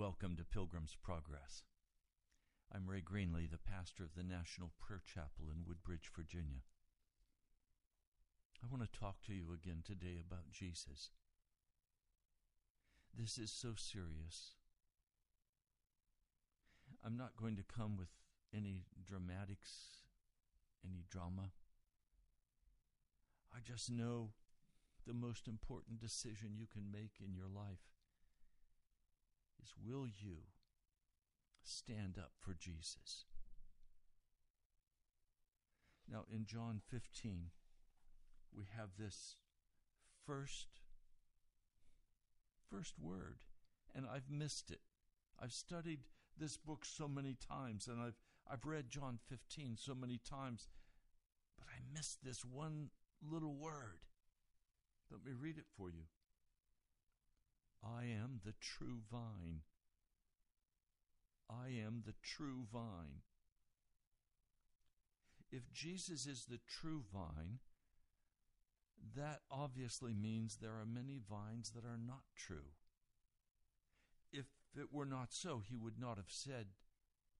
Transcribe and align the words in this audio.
Welcome 0.00 0.34
to 0.36 0.44
Pilgrim's 0.44 0.96
Progress. 1.02 1.64
I'm 2.74 2.88
Ray 2.88 3.02
Greenley, 3.02 3.50
the 3.50 3.58
pastor 3.58 4.02
of 4.02 4.14
the 4.16 4.22
National 4.22 4.72
Prayer 4.80 5.02
Chapel 5.04 5.52
in 5.54 5.66
Woodbridge, 5.68 6.10
Virginia. 6.16 6.62
I 8.64 8.66
want 8.70 8.82
to 8.82 8.98
talk 8.98 9.16
to 9.26 9.34
you 9.34 9.52
again 9.52 9.82
today 9.86 10.16
about 10.18 10.50
Jesus. 10.50 11.10
This 13.14 13.36
is 13.36 13.52
so 13.52 13.74
serious. 13.76 14.54
I'm 17.04 17.18
not 17.18 17.36
going 17.36 17.56
to 17.56 17.62
come 17.62 17.98
with 17.98 18.08
any 18.56 18.86
dramatics, 19.06 19.98
any 20.82 21.04
drama. 21.10 21.50
I 23.52 23.58
just 23.62 23.90
know 23.90 24.30
the 25.06 25.12
most 25.12 25.46
important 25.46 26.00
decision 26.00 26.56
you 26.56 26.66
can 26.66 26.90
make 26.90 27.20
in 27.22 27.34
your 27.34 27.48
life 27.54 27.90
is 29.62 29.74
will 29.84 30.06
you 30.06 30.38
stand 31.62 32.16
up 32.18 32.32
for 32.38 32.54
Jesus? 32.54 33.24
Now, 36.10 36.24
in 36.34 36.44
John 36.44 36.80
15, 36.90 37.50
we 38.56 38.64
have 38.76 38.90
this 38.98 39.36
first 40.26 40.66
first 42.70 42.94
word 43.00 43.38
and 43.94 44.06
I've 44.06 44.30
missed 44.30 44.70
it. 44.70 44.80
I've 45.42 45.52
studied 45.52 46.00
this 46.38 46.56
book 46.56 46.84
so 46.84 47.08
many 47.08 47.34
times 47.34 47.88
and 47.88 48.00
I've 48.00 48.18
I've 48.50 48.64
read 48.64 48.90
John 48.90 49.18
15 49.28 49.76
so 49.76 49.94
many 49.94 50.18
times 50.18 50.68
but 51.58 51.66
I 51.68 51.80
missed 51.94 52.24
this 52.24 52.44
one 52.44 52.90
little 53.22 53.54
word. 53.54 54.00
Let 55.10 55.24
me 55.24 55.32
read 55.38 55.58
it 55.58 55.66
for 55.76 55.90
you. 55.90 56.04
I 57.84 58.04
am 58.04 58.40
the 58.44 58.54
true 58.60 59.00
vine. 59.10 59.62
I 61.48 61.68
am 61.68 62.02
the 62.06 62.14
true 62.22 62.66
vine. 62.72 63.22
If 65.50 65.72
Jesus 65.72 66.26
is 66.26 66.46
the 66.46 66.60
true 66.68 67.02
vine, 67.12 67.58
that 69.16 69.40
obviously 69.50 70.14
means 70.14 70.56
there 70.56 70.78
are 70.78 70.86
many 70.86 71.18
vines 71.18 71.70
that 71.70 71.84
are 71.84 71.98
not 71.98 72.22
true. 72.36 72.74
If 74.32 74.46
it 74.76 74.92
were 74.92 75.06
not 75.06 75.32
so, 75.32 75.62
he 75.66 75.76
would 75.76 75.98
not 75.98 76.16
have 76.16 76.28
said 76.30 76.66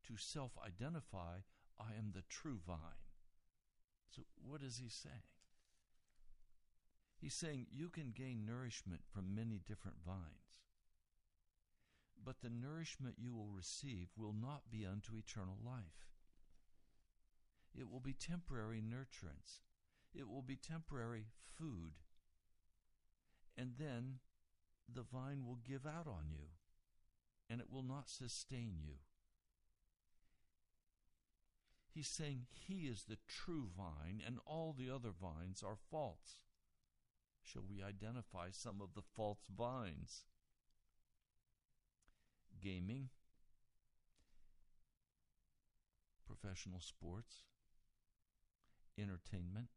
to 0.08 0.16
self 0.16 0.52
identify, 0.64 1.38
I 1.78 1.96
am 1.96 2.12
the 2.12 2.25
true 2.28 2.58
vine. 2.66 3.06
So, 4.10 4.22
what 4.44 4.62
is 4.62 4.78
he 4.78 4.88
saying? 4.88 5.22
He's 7.20 7.34
saying 7.34 7.67
you 7.70 7.90
can 7.90 8.12
gain 8.17 8.46
nourishment 8.46 9.02
from 9.12 9.34
many 9.34 9.61
different 9.67 9.99
vines, 10.05 10.64
but 12.25 12.40
the 12.40 12.49
nourishment 12.49 13.17
you 13.19 13.34
will 13.34 13.50
receive 13.55 14.08
will 14.17 14.32
not 14.32 14.70
be 14.70 14.87
unto 14.87 15.17
eternal 15.17 15.58
life. 15.62 16.08
It 17.75 17.90
will 17.90 18.00
be 18.00 18.14
temporary 18.14 18.81
nurturance, 18.81 19.61
it 20.14 20.28
will 20.28 20.43
be 20.43 20.56
temporary 20.56 21.26
food, 21.58 21.93
and 23.55 23.72
then 23.78 24.20
the 24.93 25.02
vine 25.02 25.44
will 25.44 25.58
give 25.62 25.84
out 25.84 26.06
on 26.06 26.31
you, 26.31 26.46
and 27.50 27.61
it 27.61 27.70
will 27.70 27.82
not 27.82 28.08
sustain 28.08 28.78
you. 28.82 28.94
He's 31.93 32.08
saying 32.08 32.46
he 32.50 32.87
is 32.87 33.05
the 33.05 33.19
true 33.28 33.69
vine, 33.76 34.22
and 34.25 34.38
all 34.46 34.75
the 34.76 34.88
other 34.88 35.11
vines 35.11 35.62
are 35.62 35.76
false. 35.90 36.40
Shall 37.44 37.64
we 37.69 37.82
identify 37.82 38.48
some 38.50 38.81
of 38.81 38.94
the 38.94 39.02
false 39.16 39.44
vines. 39.54 40.25
Gaming, 42.62 43.08
professional 46.26 46.81
sports, 46.81 47.44
entertainment, 48.98 49.69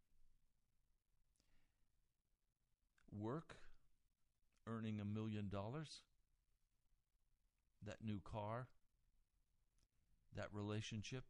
work, 3.11 3.55
earning 4.67 4.99
a 4.99 5.05
million 5.05 5.49
dollars, 5.49 6.01
that 7.85 8.03
new 8.03 8.19
car, 8.23 8.67
that 10.35 10.47
relationship. 10.51 11.23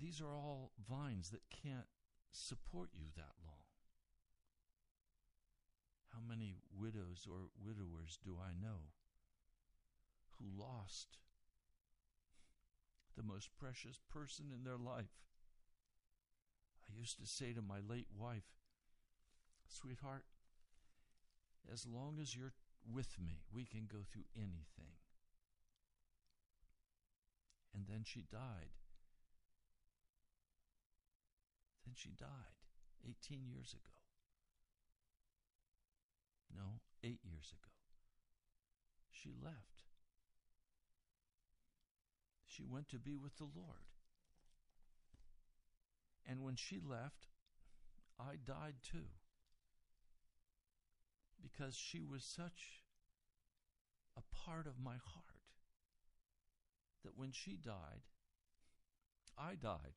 These 0.00 0.20
are 0.20 0.34
all 0.34 0.70
vines 0.88 1.30
that 1.30 1.42
can't 1.50 1.86
support 2.30 2.90
you 2.92 3.06
that 3.16 3.34
long. 3.44 3.64
How 6.12 6.20
many 6.26 6.56
widows 6.76 7.26
or 7.30 7.50
widowers 7.62 8.18
do 8.24 8.38
I 8.40 8.52
know 8.60 8.92
who 10.38 10.44
lost 10.58 11.18
the 13.16 13.22
most 13.22 13.50
precious 13.58 14.00
person 14.10 14.46
in 14.52 14.64
their 14.64 14.78
life? 14.78 15.18
I 16.88 16.98
used 16.98 17.18
to 17.18 17.26
say 17.26 17.52
to 17.52 17.62
my 17.62 17.80
late 17.86 18.08
wife, 18.16 18.56
Sweetheart, 19.68 20.24
as 21.70 21.86
long 21.86 22.18
as 22.20 22.34
you're 22.34 22.54
with 22.90 23.18
me, 23.20 23.42
we 23.52 23.64
can 23.64 23.86
go 23.90 23.98
through 24.10 24.24
anything. 24.34 24.96
And 27.74 27.86
then 27.86 28.02
she 28.04 28.24
died. 28.32 28.77
Then 31.88 31.94
she 31.96 32.10
died 32.10 32.28
18 33.02 33.46
years 33.48 33.72
ago. 33.72 33.96
No, 36.54 36.80
eight 37.02 37.20
years 37.24 37.50
ago. 37.50 37.72
She 39.10 39.30
left. 39.42 39.84
She 42.46 42.62
went 42.62 42.90
to 42.90 42.98
be 42.98 43.16
with 43.16 43.38
the 43.38 43.44
Lord. 43.44 43.88
And 46.26 46.42
when 46.42 46.56
she 46.56 46.78
left, 46.78 47.28
I 48.20 48.36
died 48.36 48.74
too. 48.82 49.08
Because 51.40 51.74
she 51.74 52.02
was 52.02 52.22
such 52.22 52.82
a 54.14 54.20
part 54.44 54.66
of 54.66 54.78
my 54.78 54.96
heart 55.02 55.40
that 57.02 57.16
when 57.16 57.32
she 57.32 57.52
died, 57.52 58.04
I 59.38 59.54
died. 59.54 59.94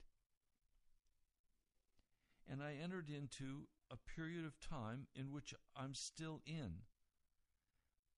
And 2.51 2.61
I 2.61 2.73
entered 2.83 3.09
into 3.09 3.69
a 3.89 3.95
period 3.95 4.45
of 4.45 4.59
time 4.59 5.07
in 5.15 5.31
which 5.31 5.53
I'm 5.73 5.93
still 5.93 6.41
in 6.45 6.83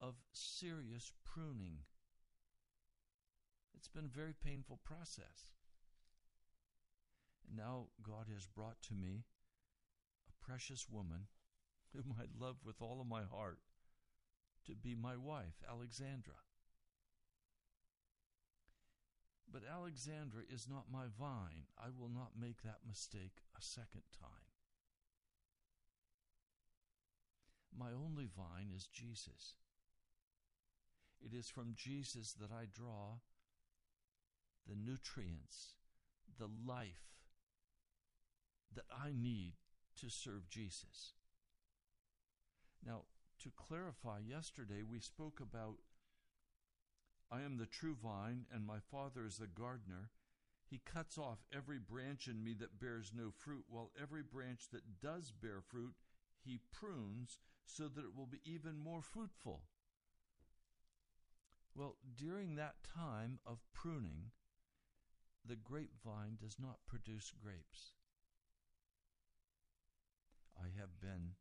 of 0.01 0.15
serious 0.33 1.11
pruning. 1.23 1.77
It's 3.75 3.87
been 3.87 4.05
a 4.05 4.17
very 4.17 4.33
painful 4.33 4.79
process. 4.83 5.53
And 7.47 7.55
now 7.55 7.89
God 8.01 8.25
has 8.33 8.47
brought 8.47 8.81
to 8.87 8.95
me 8.95 9.25
a 10.27 10.45
precious 10.45 10.87
woman 10.89 11.27
whom 11.93 12.15
I 12.19 12.23
love 12.35 12.55
with 12.65 12.81
all 12.81 13.01
of 13.01 13.07
my 13.07 13.21
heart 13.21 13.59
to 14.65 14.73
be 14.73 14.95
my 14.95 15.15
wife, 15.15 15.61
Alexandra. 15.69 16.33
But 19.51 19.63
Alexandra 19.71 20.41
is 20.49 20.67
not 20.69 20.91
my 20.91 21.05
vine. 21.19 21.67
I 21.77 21.87
will 21.95 22.09
not 22.09 22.31
make 22.39 22.63
that 22.63 22.79
mistake 22.87 23.43
a 23.57 23.61
second 23.61 24.03
time. 24.19 24.29
My 27.77 27.89
only 27.91 28.25
vine 28.25 28.71
is 28.75 28.87
Jesus. 28.87 29.55
It 31.21 31.33
is 31.33 31.49
from 31.49 31.73
Jesus 31.75 32.33
that 32.33 32.51
I 32.51 32.65
draw 32.71 33.19
the 34.67 34.75
nutrients, 34.75 35.75
the 36.37 36.49
life 36.67 37.13
that 38.75 38.85
I 38.91 39.11
need 39.13 39.53
to 40.01 40.09
serve 40.09 40.49
Jesus. 40.49 41.13
Now, 42.85 43.03
to 43.43 43.51
clarify, 43.55 44.19
yesterday 44.19 44.83
we 44.83 44.99
spoke 44.99 45.39
about 45.41 45.75
I 47.33 47.41
am 47.41 47.57
the 47.57 47.65
true 47.65 47.95
vine, 47.95 48.45
and 48.53 48.63
my 48.63 48.77
Father 48.91 49.25
is 49.25 49.37
the 49.37 49.47
gardener. 49.47 50.11
He 50.69 50.79
cuts 50.85 51.17
off 51.17 51.39
every 51.51 51.79
branch 51.79 52.27
in 52.27 52.43
me 52.43 52.53
that 52.59 52.79
bears 52.79 53.11
no 53.15 53.31
fruit, 53.31 53.65
while 53.67 53.91
every 53.99 54.21
branch 54.21 54.69
that 54.71 55.01
does 55.01 55.31
bear 55.31 55.61
fruit, 55.61 55.95
he 56.45 56.59
prunes 56.71 57.39
so 57.65 57.87
that 57.87 58.03
it 58.03 58.15
will 58.15 58.27
be 58.27 58.41
even 58.45 58.77
more 58.77 59.01
fruitful. 59.01 59.63
Well, 61.75 61.95
during 62.15 62.55
that 62.55 62.75
time 62.83 63.39
of 63.47 63.63
pruning, 63.73 64.31
the 65.43 65.55
grapevine 65.55 66.37
does 66.39 66.57
not 66.59 66.85
produce 66.87 67.31
grapes. 67.43 67.93
I 70.55 70.67
have 70.79 71.01
been 71.01 71.31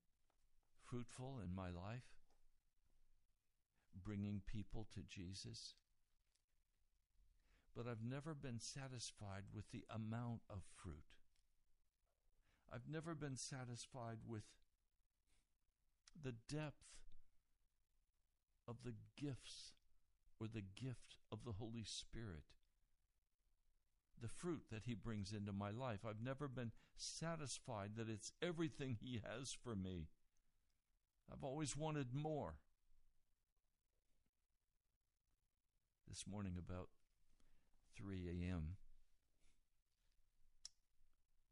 fruitful 0.82 1.38
in 1.44 1.54
my 1.54 1.68
life, 1.68 2.16
bringing 4.02 4.40
people 4.46 4.86
to 4.94 5.02
Jesus, 5.02 5.74
but 7.76 7.86
I've 7.86 8.04
never 8.04 8.34
been 8.34 8.60
satisfied 8.60 9.44
with 9.54 9.70
the 9.70 9.84
amount 9.90 10.40
of 10.50 10.62
fruit. 10.82 11.04
I've 12.72 12.88
never 12.90 13.14
been 13.14 13.36
satisfied 13.36 14.18
with 14.26 14.44
the 16.22 16.34
depth 16.48 16.84
of 18.68 18.76
the 18.84 18.94
gifts 19.16 19.72
or 20.40 20.46
the 20.46 20.62
gift 20.62 21.16
of 21.30 21.44
the 21.44 21.52
Holy 21.52 21.84
Spirit, 21.84 22.44
the 24.20 24.28
fruit 24.28 24.64
that 24.70 24.84
He 24.86 24.94
brings 24.94 25.32
into 25.32 25.52
my 25.52 25.70
life. 25.70 26.00
I've 26.06 26.22
never 26.22 26.48
been 26.48 26.72
satisfied 26.96 27.92
that 27.96 28.08
it's 28.08 28.32
everything 28.42 28.96
He 29.00 29.20
has 29.24 29.52
for 29.52 29.74
me. 29.74 30.08
I've 31.30 31.44
always 31.44 31.76
wanted 31.76 32.14
more. 32.14 32.54
This 36.08 36.24
morning, 36.30 36.54
about 36.58 36.88
3 37.96 38.28
a.m., 38.28 38.76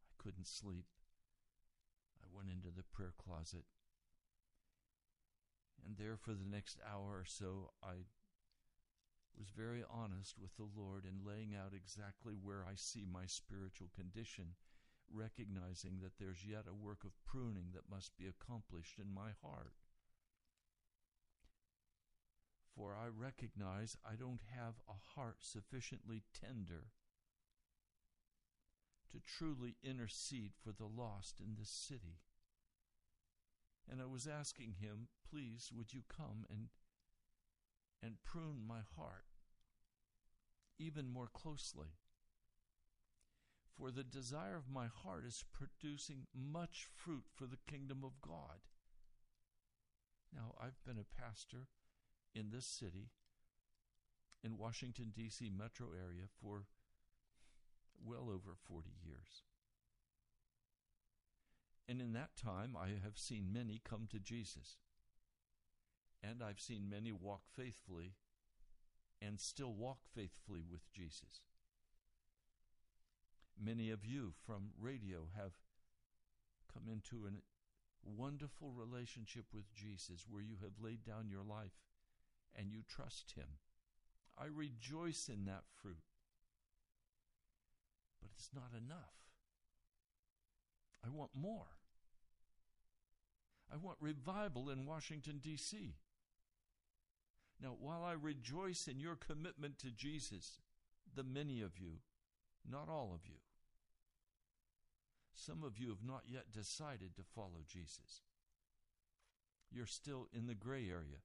I 0.05 0.23
couldn't 0.23 0.49
sleep. 0.49 0.87
I 2.23 2.27
went 2.35 2.51
into 2.51 2.69
the 2.75 2.83
prayer 2.83 3.15
closet 3.17 3.65
and 5.87 5.97
there, 5.97 6.17
for 6.17 6.35
the 6.35 6.49
next 6.49 6.79
hour 6.87 7.19
or 7.19 7.25
so, 7.25 7.73
I 7.83 8.07
was 9.39 9.49
very 9.57 9.83
honest 9.91 10.37
with 10.39 10.55
the 10.57 10.69
Lord 10.77 11.05
in 11.05 11.27
laying 11.27 11.55
out 11.55 11.73
exactly 11.75 12.35
where 12.35 12.65
I 12.65 12.75
see 12.75 13.07
my 13.11 13.27
spiritual 13.27 13.89
condition, 13.95 14.57
recognizing 15.13 16.01
that 16.03 16.19
there's 16.19 16.45
yet 16.45 16.67
a 16.69 16.75
work 16.75 17.05
of 17.05 17.25
pruning 17.25 17.73
that 17.75 17.91
must 17.91 18.17
be 18.17 18.27
accomplished 18.27 18.99
in 18.99 19.13
my 19.13 19.31
heart. 19.43 19.73
For 22.75 22.95
I 22.95 23.09
recognize 23.09 23.97
I 24.05 24.15
don't 24.15 24.43
have 24.57 24.75
a 24.89 25.15
heart 25.15 25.39
sufficiently 25.41 26.23
tender 26.33 26.93
to 29.11 29.19
truly 29.21 29.77
intercede 29.83 30.53
for 30.63 30.73
the 30.73 30.87
lost 30.87 31.41
in 31.41 31.57
this 31.59 31.71
city. 31.71 32.21
And 33.91 34.01
I 34.01 34.07
was 34.07 34.27
asking 34.27 34.75
him, 34.81 35.09
please, 35.29 35.71
would 35.75 35.93
you 35.93 36.03
come 36.09 36.47
and 36.49 36.69
and 38.03 38.23
prune 38.25 38.63
my 38.67 38.81
heart 38.97 39.27
even 40.79 41.09
more 41.13 41.29
closely? 41.33 41.89
For 43.77 43.91
the 43.91 44.05
desire 44.05 44.57
of 44.57 44.73
my 44.73 44.87
heart 44.87 45.25
is 45.27 45.45
producing 45.53 46.27
much 46.35 46.87
fruit 46.95 47.25
for 47.35 47.47
the 47.47 47.59
kingdom 47.67 48.05
of 48.05 48.21
God. 48.21 48.61
Now, 50.33 50.55
I've 50.61 50.83
been 50.87 50.99
a 50.99 51.21
pastor 51.21 51.67
in 52.35 52.51
this 52.51 52.67
city, 52.67 53.11
in 54.43 54.59
Washington, 54.59 55.13
D.C. 55.15 55.51
metro 55.51 55.89
area, 55.89 56.25
for 56.43 56.65
well 58.05 58.29
over 58.31 58.57
40 58.69 58.91
years. 59.05 59.43
And 61.89 62.01
in 62.01 62.13
that 62.13 62.37
time, 62.41 62.77
I 62.81 62.91
have 63.03 63.19
seen 63.19 63.53
many 63.53 63.81
come 63.85 64.07
to 64.11 64.21
Jesus. 64.21 64.77
And 66.23 66.43
I've 66.43 66.61
seen 66.61 66.89
many 66.89 67.13
walk 67.13 67.43
faithfully 67.57 68.15
and 69.21 69.41
still 69.41 69.73
walk 69.73 69.99
faithfully 70.15 70.63
with 70.71 70.91
Jesus. 70.93 71.43
Many 73.63 73.91
of 73.91 74.07
you 74.07 74.33
from 74.47 74.71
radio 74.81 75.29
have 75.37 75.53
come 76.73 76.85
into 76.91 77.27
a 77.27 77.31
wonderful 78.05 78.71
relationship 78.71 79.47
with 79.53 79.75
Jesus 79.75 80.27
where 80.29 80.43
you 80.43 80.57
have 80.63 80.83
laid 80.83 81.05
down 81.05 81.29
your 81.29 81.43
life 81.43 81.73
and 82.59 82.73
you 82.73 82.81
trust 82.89 83.35
Him. 83.37 83.59
I 84.39 84.47
rejoice 84.47 85.29
in 85.29 85.45
that 85.47 85.65
fruit. 85.83 85.97
But 88.21 88.31
it's 88.35 88.51
not 88.55 88.71
enough. 88.77 89.15
I 91.05 91.09
want 91.11 91.31
more. 91.35 91.67
I 93.73 93.77
want 93.77 93.99
revival 94.01 94.69
in 94.71 94.87
Washington, 94.87 95.39
D.C. 95.43 95.95
Now, 97.63 97.77
while 97.79 98.03
I 98.03 98.13
rejoice 98.13 98.89
in 98.89 98.99
your 98.99 99.17
commitment 99.17 99.79
to 99.79 99.91
Jesus, 99.91 100.59
the 101.15 101.23
many 101.23 101.61
of 101.61 101.79
you, 101.79 101.99
not 102.69 102.89
all 102.89 103.13
of 103.15 103.27
you, 103.27 103.37
some 105.35 105.63
of 105.63 105.79
you 105.79 105.89
have 105.89 106.05
not 106.05 106.25
yet 106.27 106.53
decided 106.53 107.15
to 107.17 107.23
follow 107.35 107.63
Jesus. 107.67 108.23
You're 109.71 109.87
still 109.87 110.27
in 110.33 110.47
the 110.47 110.55
gray 110.55 110.89
area. 110.91 111.21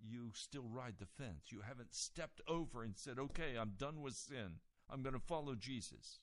You 0.00 0.30
still 0.34 0.66
ride 0.68 0.94
the 0.98 1.06
fence. 1.06 1.46
You 1.50 1.60
haven't 1.66 1.94
stepped 1.94 2.40
over 2.46 2.82
and 2.82 2.96
said, 2.96 3.18
okay, 3.18 3.56
I'm 3.58 3.72
done 3.78 4.00
with 4.00 4.14
sin. 4.14 4.60
I'm 4.90 5.02
going 5.02 5.14
to 5.14 5.20
follow 5.20 5.54
Jesus. 5.54 6.20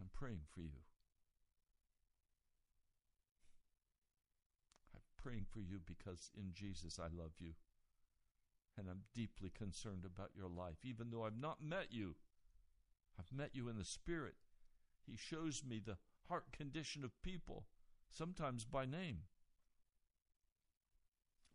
I'm 0.00 0.08
praying 0.12 0.40
for 0.52 0.60
you. 0.60 0.82
I'm 4.94 5.00
praying 5.22 5.46
for 5.50 5.60
you 5.60 5.80
because 5.84 6.30
in 6.36 6.52
Jesus 6.52 6.98
I 6.98 7.04
love 7.04 7.32
you. 7.38 7.52
And 8.78 8.88
I'm 8.88 9.02
deeply 9.14 9.50
concerned 9.50 10.04
about 10.04 10.30
your 10.36 10.48
life, 10.48 10.78
even 10.84 11.10
though 11.10 11.24
I've 11.24 11.38
not 11.38 11.62
met 11.62 11.88
you. 11.90 12.14
I've 13.18 13.36
met 13.36 13.50
you 13.52 13.68
in 13.68 13.76
the 13.76 13.84
Spirit. 13.84 14.34
He 15.06 15.16
shows 15.16 15.62
me 15.68 15.80
the 15.84 15.98
heart 16.28 16.52
condition 16.52 17.04
of 17.04 17.20
people, 17.22 17.64
sometimes 18.08 18.64
by 18.64 18.86
name. 18.86 19.18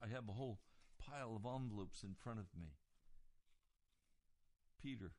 I 0.04 0.08
have 0.08 0.28
a 0.30 0.34
whole 0.34 0.60
pile 1.00 1.36
of 1.36 1.46
envelopes 1.46 2.04
in 2.04 2.14
front 2.14 2.40
of 2.40 2.46
me. 2.60 2.74
Peter, 4.82 5.12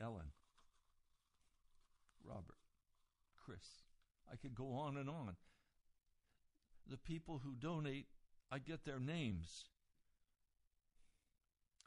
Ellen, 0.00 0.32
Robert, 2.24 2.58
Chris. 3.36 3.82
I 4.30 4.36
could 4.36 4.54
go 4.54 4.72
on 4.74 4.96
and 4.96 5.08
on. 5.08 5.36
The 6.88 6.98
people 6.98 7.40
who 7.44 7.54
donate, 7.54 8.06
I 8.50 8.58
get 8.58 8.84
their 8.84 9.00
names. 9.00 9.64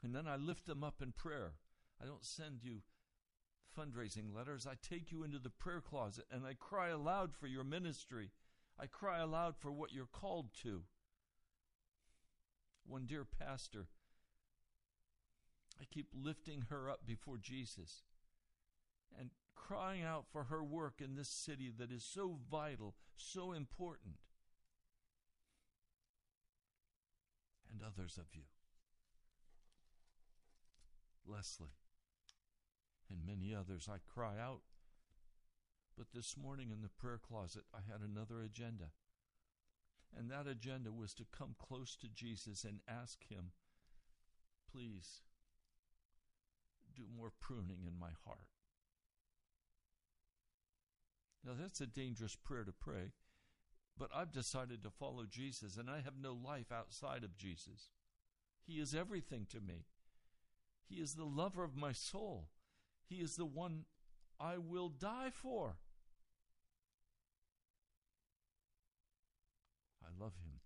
And 0.02 0.14
then 0.14 0.26
I 0.26 0.36
lift 0.36 0.66
them 0.66 0.82
up 0.82 1.00
in 1.00 1.12
prayer. 1.12 1.52
I 2.02 2.06
don't 2.06 2.24
send 2.24 2.62
you 2.62 2.82
fundraising 3.78 4.34
letters. 4.34 4.66
I 4.66 4.74
take 4.82 5.10
you 5.12 5.22
into 5.22 5.38
the 5.38 5.50
prayer 5.50 5.80
closet 5.80 6.24
and 6.30 6.44
I 6.44 6.54
cry 6.54 6.88
aloud 6.88 7.32
for 7.34 7.46
your 7.46 7.64
ministry. 7.64 8.30
I 8.82 8.86
cry 8.86 9.20
aloud 9.20 9.54
for 9.56 9.70
what 9.70 9.92
you're 9.92 10.06
called 10.06 10.48
to. 10.64 10.82
One 12.84 13.06
dear 13.06 13.24
pastor, 13.24 13.86
I 15.80 15.84
keep 15.88 16.08
lifting 16.12 16.64
her 16.68 16.90
up 16.90 17.06
before 17.06 17.38
Jesus 17.38 18.02
and 19.16 19.30
crying 19.54 20.02
out 20.02 20.24
for 20.32 20.44
her 20.44 20.64
work 20.64 20.94
in 21.00 21.14
this 21.14 21.28
city 21.28 21.72
that 21.78 21.92
is 21.92 22.02
so 22.02 22.38
vital, 22.50 22.96
so 23.16 23.52
important. 23.52 24.16
And 27.70 27.82
others 27.86 28.18
of 28.18 28.34
you. 28.34 28.42
Leslie 31.24 31.76
and 33.08 33.24
many 33.24 33.54
others, 33.54 33.88
I 33.88 33.98
cry 34.12 34.40
out. 34.40 34.62
But 35.96 36.06
this 36.14 36.36
morning 36.36 36.70
in 36.70 36.82
the 36.82 36.88
prayer 36.88 37.18
closet, 37.18 37.64
I 37.74 37.78
had 37.90 38.00
another 38.00 38.40
agenda. 38.40 38.90
And 40.16 40.30
that 40.30 40.46
agenda 40.46 40.90
was 40.92 41.14
to 41.14 41.24
come 41.36 41.54
close 41.58 41.96
to 41.96 42.08
Jesus 42.08 42.64
and 42.64 42.80
ask 42.88 43.24
Him, 43.28 43.52
please, 44.70 45.22
do 46.94 47.04
more 47.16 47.32
pruning 47.40 47.84
in 47.86 47.98
my 47.98 48.10
heart. 48.24 48.48
Now, 51.44 51.52
that's 51.58 51.80
a 51.80 51.86
dangerous 51.86 52.36
prayer 52.36 52.64
to 52.64 52.72
pray, 52.72 53.12
but 53.98 54.10
I've 54.14 54.32
decided 54.32 54.82
to 54.82 54.90
follow 54.90 55.24
Jesus, 55.28 55.76
and 55.76 55.90
I 55.90 56.00
have 56.00 56.14
no 56.20 56.32
life 56.32 56.70
outside 56.70 57.24
of 57.24 57.36
Jesus. 57.36 57.90
He 58.64 58.74
is 58.74 58.94
everything 58.94 59.46
to 59.50 59.60
me. 59.60 59.86
He 60.88 60.96
is 60.96 61.14
the 61.14 61.24
lover 61.24 61.64
of 61.64 61.76
my 61.76 61.92
soul. 61.92 62.48
He 63.08 63.16
is 63.16 63.36
the 63.36 63.46
one 63.46 63.86
I 64.38 64.58
will 64.58 64.88
die 64.88 65.30
for. 65.32 65.78
Love 70.22 70.34
him 70.44 70.60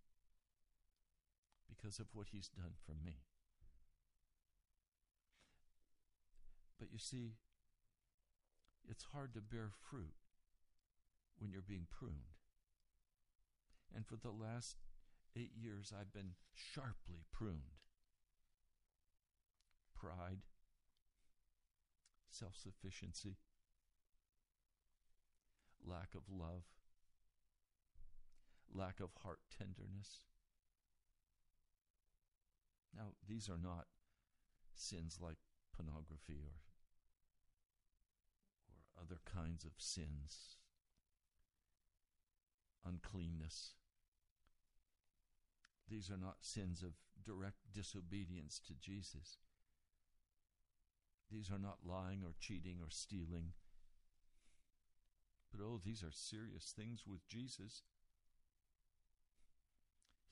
because 1.68 1.98
of 1.98 2.06
what 2.12 2.28
he's 2.30 2.48
done 2.48 2.74
for 2.84 2.92
me. 2.92 3.22
But 6.78 6.88
you 6.92 6.98
see, 6.98 7.36
it's 8.88 9.06
hard 9.14 9.32
to 9.34 9.40
bear 9.40 9.70
fruit 9.90 10.14
when 11.38 11.50
you're 11.50 11.62
being 11.62 11.86
pruned. 11.90 12.36
And 13.94 14.06
for 14.06 14.16
the 14.16 14.30
last 14.30 14.76
eight 15.34 15.52
years, 15.58 15.92
I've 15.98 16.12
been 16.12 16.32
sharply 16.52 17.24
pruned. 17.32 17.80
Pride, 19.94 20.44
self 22.30 22.54
sufficiency, 22.62 23.36
lack 25.82 26.14
of 26.14 26.22
love, 26.30 26.64
lack 28.74 29.00
of 29.00 29.10
heart 29.22 29.40
tenderness. 29.56 30.24
Now, 32.94 33.12
these 33.28 33.48
are 33.48 33.58
not 33.62 33.86
sins 34.74 35.18
like 35.20 35.36
pornography 35.74 36.40
or, 36.44 36.56
or 38.70 39.02
other 39.02 39.20
kinds 39.24 39.64
of 39.64 39.72
sins, 39.78 40.56
uncleanness. 42.84 43.74
These 45.88 46.10
are 46.10 46.16
not 46.16 46.38
sins 46.40 46.82
of 46.82 46.92
direct 47.24 47.58
disobedience 47.72 48.60
to 48.66 48.74
Jesus. 48.74 49.38
These 51.30 51.50
are 51.50 51.58
not 51.58 51.78
lying 51.84 52.22
or 52.24 52.34
cheating 52.40 52.78
or 52.80 52.90
stealing. 52.90 53.52
But 55.50 55.64
oh, 55.64 55.80
these 55.84 56.02
are 56.02 56.12
serious 56.12 56.72
things 56.76 57.04
with 57.06 57.26
Jesus. 57.28 57.82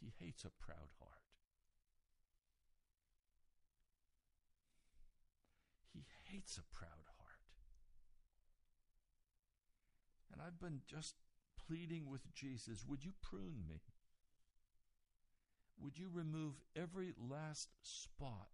He 0.05 0.13
hates 0.23 0.45
a 0.45 0.51
proud 0.51 0.91
heart. 1.01 1.23
He 5.95 6.05
hates 6.25 6.59
a 6.59 6.77
proud 6.77 6.91
heart. 7.17 7.41
And 10.31 10.43
I've 10.43 10.61
been 10.61 10.83
just 10.87 11.15
pleading 11.67 12.11
with 12.11 12.35
Jesus 12.35 12.85
would 12.87 13.03
you 13.03 13.13
prune 13.23 13.65
me? 13.67 13.81
Would 15.81 15.99
you 15.99 16.11
remove 16.13 16.61
every 16.77 17.15
last 17.19 17.71
spot 17.83 18.49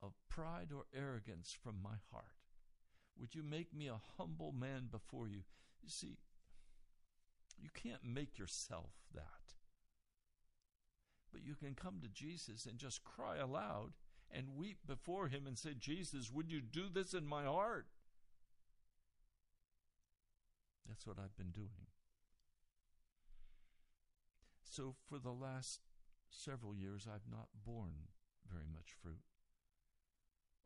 of 0.00 0.12
pride 0.28 0.68
or 0.72 0.84
arrogance 0.94 1.56
from 1.60 1.82
my 1.82 1.96
heart? 2.12 2.24
Would 3.18 3.34
you 3.34 3.42
make 3.42 3.74
me 3.74 3.88
a 3.88 4.00
humble 4.16 4.52
man 4.52 4.88
before 4.90 5.28
you? 5.28 5.42
You 5.82 5.88
see, 5.88 6.18
you 7.58 7.70
can't 7.74 8.04
make 8.04 8.38
yourself 8.38 8.92
that. 9.12 9.59
But 11.32 11.42
you 11.44 11.54
can 11.54 11.74
come 11.74 12.00
to 12.02 12.08
Jesus 12.08 12.66
and 12.66 12.78
just 12.78 13.04
cry 13.04 13.36
aloud 13.36 13.92
and 14.30 14.56
weep 14.56 14.78
before 14.86 15.28
him 15.28 15.46
and 15.46 15.58
say, 15.58 15.70
Jesus, 15.78 16.30
would 16.30 16.50
you 16.50 16.60
do 16.60 16.84
this 16.92 17.14
in 17.14 17.26
my 17.26 17.44
heart? 17.44 17.86
That's 20.88 21.06
what 21.06 21.18
I've 21.18 21.36
been 21.36 21.50
doing. 21.50 21.88
So, 24.62 24.94
for 25.08 25.18
the 25.18 25.32
last 25.32 25.80
several 26.30 26.74
years, 26.74 27.06
I've 27.12 27.30
not 27.30 27.48
borne 27.64 28.08
very 28.48 28.66
much 28.72 28.94
fruit 29.02 29.22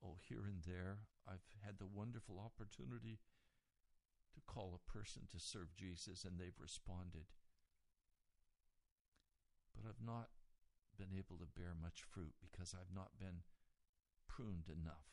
oh, 0.04 0.16
here 0.28 0.44
and 0.47 0.62
there, 0.66 0.99
I've 1.26 1.44
had 1.64 1.78
the 1.78 1.87
wonderful 1.87 2.38
opportunity 2.38 3.18
to 4.35 4.40
call 4.47 4.76
a 4.76 4.92
person 4.92 5.23
to 5.33 5.38
serve 5.38 5.75
Jesus 5.75 6.25
and 6.25 6.38
they've 6.38 6.61
responded. 6.61 7.33
But 9.75 9.88
I've 9.88 10.04
not 10.04 10.28
been 10.96 11.16
able 11.16 11.36
to 11.38 11.46
bear 11.46 11.74
much 11.80 12.02
fruit 12.02 12.34
because 12.40 12.74
I've 12.74 12.94
not 12.94 13.18
been 13.18 13.42
pruned 14.28 14.68
enough. 14.68 15.08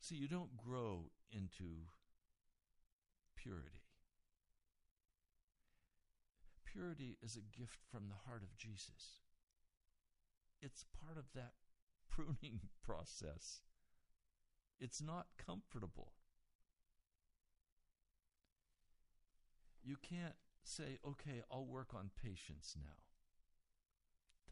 See, 0.00 0.16
you 0.16 0.28
don't 0.28 0.56
grow 0.56 1.10
into 1.30 1.86
purity. 3.36 3.82
Purity 6.64 7.18
is 7.22 7.36
a 7.36 7.58
gift 7.58 7.78
from 7.90 8.08
the 8.08 8.28
heart 8.28 8.42
of 8.42 8.56
Jesus 8.56 9.20
it's 10.62 10.84
part 11.04 11.16
of 11.16 11.24
that 11.34 11.52
pruning 12.10 12.60
process. 12.82 13.60
It's 14.78 15.02
not 15.02 15.26
comfortable. 15.44 16.12
You 19.82 19.96
can't 20.02 20.34
say, 20.70 20.98
okay, 21.06 21.42
I'll 21.50 21.66
work 21.66 21.88
on 21.94 22.10
patience 22.22 22.76
now. 22.80 23.02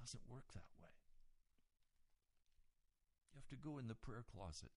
Doesn't 0.01 0.29
work 0.29 0.53
that 0.55 0.71
way. 0.81 0.89
You 3.33 3.39
have 3.39 3.49
to 3.49 3.57
go 3.57 3.79
in 3.79 3.89
the 3.89 3.95
prayer 3.95 4.25
closet 4.35 4.71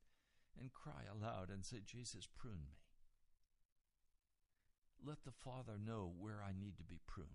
and 0.60 0.74
cry 0.74 1.03
aloud 1.10 1.50
and 1.50 1.65
say, 1.65 1.77
Jesus, 1.86 2.27
prune 2.36 2.63
me. 2.65 2.77
Let 5.03 5.24
the 5.24 5.31
Father 5.31 5.79
know 5.83 6.12
where 6.19 6.43
I 6.45 6.51
need 6.57 6.77
to 6.77 6.83
be 6.83 7.00
pruned. 7.07 7.29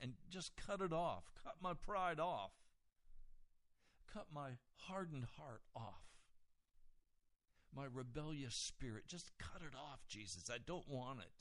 And 0.00 0.14
just 0.30 0.56
cut 0.56 0.80
it 0.80 0.92
off. 0.92 1.24
Cut 1.44 1.56
my 1.62 1.74
pride 1.74 2.18
off. 2.18 2.52
Cut 4.12 4.26
my 4.32 4.52
hardened 4.76 5.26
heart 5.36 5.60
off. 5.76 6.06
My 7.74 7.84
rebellious 7.92 8.54
spirit. 8.54 9.06
Just 9.06 9.30
cut 9.38 9.60
it 9.60 9.76
off, 9.76 10.00
Jesus. 10.08 10.50
I 10.50 10.56
don't 10.64 10.88
want 10.88 11.20
it. 11.20 11.32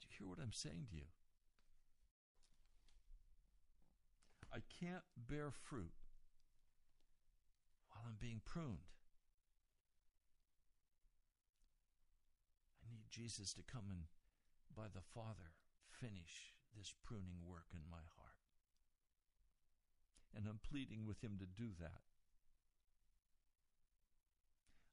Do 0.00 0.08
you 0.08 0.11
hear 0.22 0.30
what 0.30 0.38
I'm 0.38 0.54
saying 0.54 0.86
to 0.90 0.96
you? 0.96 1.10
I 4.54 4.62
can't 4.78 5.02
bear 5.16 5.50
fruit 5.50 5.90
while 7.90 8.04
I'm 8.06 8.20
being 8.20 8.40
pruned. 8.44 8.86
I 12.86 12.94
need 12.94 13.10
Jesus 13.10 13.52
to 13.54 13.62
come 13.66 13.90
and, 13.90 14.06
by 14.76 14.86
the 14.86 15.02
Father, 15.02 15.58
finish 15.90 16.54
this 16.76 16.94
pruning 17.02 17.42
work 17.44 17.74
in 17.74 17.82
my 17.90 18.06
heart. 18.14 18.38
And 20.36 20.46
I'm 20.46 20.60
pleading 20.62 21.04
with 21.04 21.24
Him 21.24 21.38
to 21.40 21.46
do 21.46 21.70
that. 21.80 22.06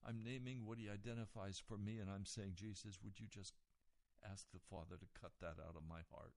I'm 0.08 0.24
naming 0.24 0.66
what 0.66 0.80
He 0.80 0.90
identifies 0.90 1.62
for 1.62 1.78
me, 1.78 2.00
and 2.00 2.10
I'm 2.10 2.26
saying, 2.26 2.54
Jesus, 2.56 2.98
would 3.04 3.20
you 3.20 3.28
just 3.30 3.54
ask 4.24 4.48
the 4.52 4.60
Father 4.70 4.98
to 4.98 5.20
cut 5.20 5.32
that 5.42 5.62
out 5.62 5.76
of 5.76 5.88
my 5.88 6.02
heart? 6.12 6.34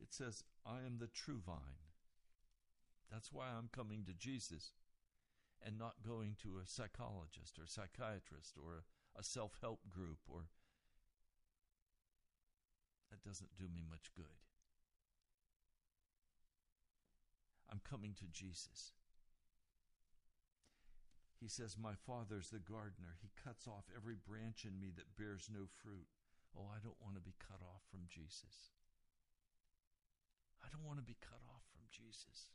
It 0.00 0.12
says, 0.14 0.44
I 0.64 0.78
am 0.86 0.98
the 0.98 1.08
true 1.08 1.40
vine. 1.44 1.82
That's 3.10 3.32
why 3.32 3.46
I'm 3.48 3.68
coming 3.72 4.04
to 4.04 4.14
Jesus 4.14 4.72
and 5.64 5.78
not 5.78 6.06
going 6.06 6.36
to 6.42 6.58
a 6.58 6.66
psychologist 6.66 7.58
or 7.58 7.66
psychiatrist 7.66 8.56
or 8.56 8.84
a 9.18 9.22
self 9.22 9.58
help 9.60 9.80
group 9.90 10.18
or 10.28 10.46
that 13.10 13.22
doesn't 13.22 13.56
do 13.56 13.64
me 13.64 13.82
much 13.88 14.12
good. 14.14 14.44
I'm 17.70 17.80
coming 17.88 18.14
to 18.18 18.24
Jesus. 18.32 18.92
He 21.40 21.48
says, 21.48 21.76
My 21.78 21.94
Father's 21.94 22.50
the 22.50 22.58
gardener. 22.58 23.14
He 23.22 23.30
cuts 23.42 23.66
off 23.66 23.86
every 23.94 24.16
branch 24.16 24.66
in 24.66 24.80
me 24.80 24.90
that 24.96 25.16
bears 25.16 25.48
no 25.52 25.70
fruit. 25.82 26.10
Oh, 26.56 26.66
I 26.74 26.82
don't 26.82 26.98
want 27.00 27.14
to 27.14 27.22
be 27.22 27.34
cut 27.38 27.62
off 27.62 27.82
from 27.90 28.00
Jesus. 28.08 28.74
I 30.62 30.66
don't 30.72 30.84
want 30.84 30.98
to 30.98 31.04
be 31.04 31.16
cut 31.20 31.40
off 31.54 31.62
from 31.70 31.86
Jesus. 31.90 32.50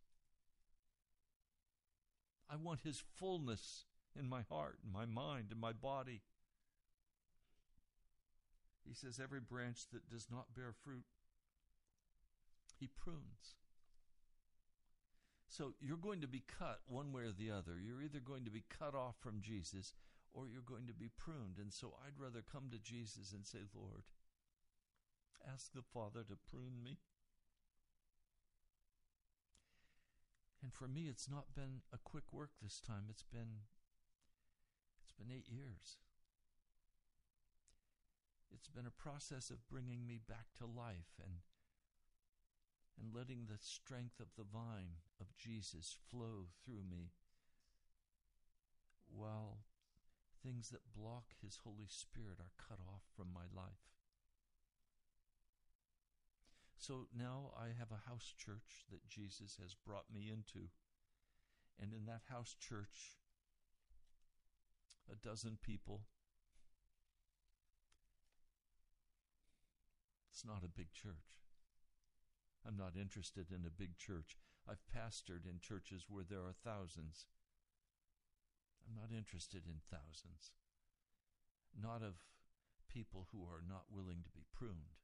I 2.50 2.58
want 2.58 2.82
His 2.84 3.02
fullness 3.16 3.86
in 4.20 4.28
my 4.28 4.42
heart, 4.42 4.80
in 4.84 4.92
my 4.92 5.06
mind, 5.06 5.48
in 5.52 5.60
my 5.60 5.72
body. 5.72 6.22
He 8.86 8.94
says, 8.94 9.20
Every 9.24 9.40
branch 9.40 9.88
that 9.94 10.10
does 10.10 10.28
not 10.30 10.54
bear 10.56 10.74
fruit, 10.74 11.06
He 12.80 12.88
prunes. 12.88 13.56
So 15.54 15.74
you're 15.80 16.02
going 16.02 16.22
to 16.22 16.28
be 16.28 16.42
cut 16.42 16.80
one 16.88 17.14
way 17.14 17.30
or 17.30 17.32
the 17.32 17.52
other. 17.52 17.78
You're 17.78 18.02
either 18.02 18.18
going 18.18 18.44
to 18.46 18.50
be 18.50 18.64
cut 18.74 18.96
off 18.96 19.14
from 19.22 19.40
Jesus 19.40 19.94
or 20.34 20.48
you're 20.48 20.66
going 20.66 20.88
to 20.88 20.98
be 20.98 21.10
pruned. 21.16 21.60
And 21.62 21.72
so 21.72 21.94
I'd 22.02 22.18
rather 22.18 22.42
come 22.42 22.72
to 22.72 22.80
Jesus 22.80 23.34
and 23.34 23.46
say, 23.46 23.60
Lord, 23.76 24.02
ask 25.46 25.72
the 25.72 25.84
Father 25.84 26.26
to 26.28 26.36
prune 26.50 26.82
me. 26.84 26.98
And 30.64 30.74
for 30.74 30.88
me, 30.88 31.06
it's 31.08 31.30
not 31.30 31.54
been 31.54 31.86
a 31.94 32.00
quick 32.04 32.34
work 32.34 32.58
this 32.60 32.82
time. 32.82 33.06
It's 33.08 33.22
been 33.22 33.70
it's 35.04 35.14
been 35.14 35.30
eight 35.30 35.46
years. 35.48 36.02
It's 38.52 38.70
been 38.70 38.88
a 38.88 39.02
process 39.04 39.52
of 39.52 39.70
bringing 39.70 40.08
me 40.08 40.18
back 40.18 40.48
to 40.58 40.66
life 40.66 41.22
and 41.22 41.46
and 43.00 43.14
letting 43.14 43.46
the 43.46 43.60
strength 43.60 44.20
of 44.20 44.28
the 44.38 44.44
vine 44.44 45.02
of 45.20 45.36
Jesus 45.36 45.96
flow 46.10 46.48
through 46.64 46.84
me 46.90 47.12
while 49.08 49.60
things 50.44 50.70
that 50.70 50.94
block 50.96 51.34
his 51.42 51.60
Holy 51.64 51.88
Spirit 51.88 52.38
are 52.40 52.52
cut 52.58 52.80
off 52.80 53.04
from 53.16 53.28
my 53.34 53.46
life. 53.56 53.94
So 56.78 57.08
now 57.18 57.54
I 57.58 57.68
have 57.80 57.92
a 57.92 58.10
house 58.10 58.34
church 58.38 58.86
that 58.92 59.08
Jesus 59.08 59.58
has 59.62 59.74
brought 59.74 60.12
me 60.14 60.30
into. 60.30 60.68
And 61.82 61.94
in 61.94 62.06
that 62.06 62.24
house 62.30 62.56
church, 62.60 63.18
a 65.12 65.16
dozen 65.16 65.58
people. 65.62 66.02
It's 70.32 70.46
not 70.46 70.64
a 70.64 70.68
big 70.68 70.92
church. 70.92 71.43
I'm 72.66 72.78
not 72.78 72.96
interested 73.00 73.52
in 73.52 73.68
a 73.68 73.70
big 73.70 73.98
church. 73.98 74.38
I've 74.68 74.84
pastored 74.88 75.46
in 75.46 75.60
churches 75.60 76.06
where 76.08 76.24
there 76.24 76.48
are 76.48 76.56
thousands. 76.64 77.28
I'm 78.88 78.96
not 78.96 79.16
interested 79.16 79.64
in 79.68 79.84
thousands. 79.92 80.56
Not 81.76 82.02
of 82.02 82.24
people 82.88 83.28
who 83.32 83.44
are 83.44 83.64
not 83.68 83.92
willing 83.92 84.24
to 84.24 84.32
be 84.32 84.46
pruned 84.54 84.96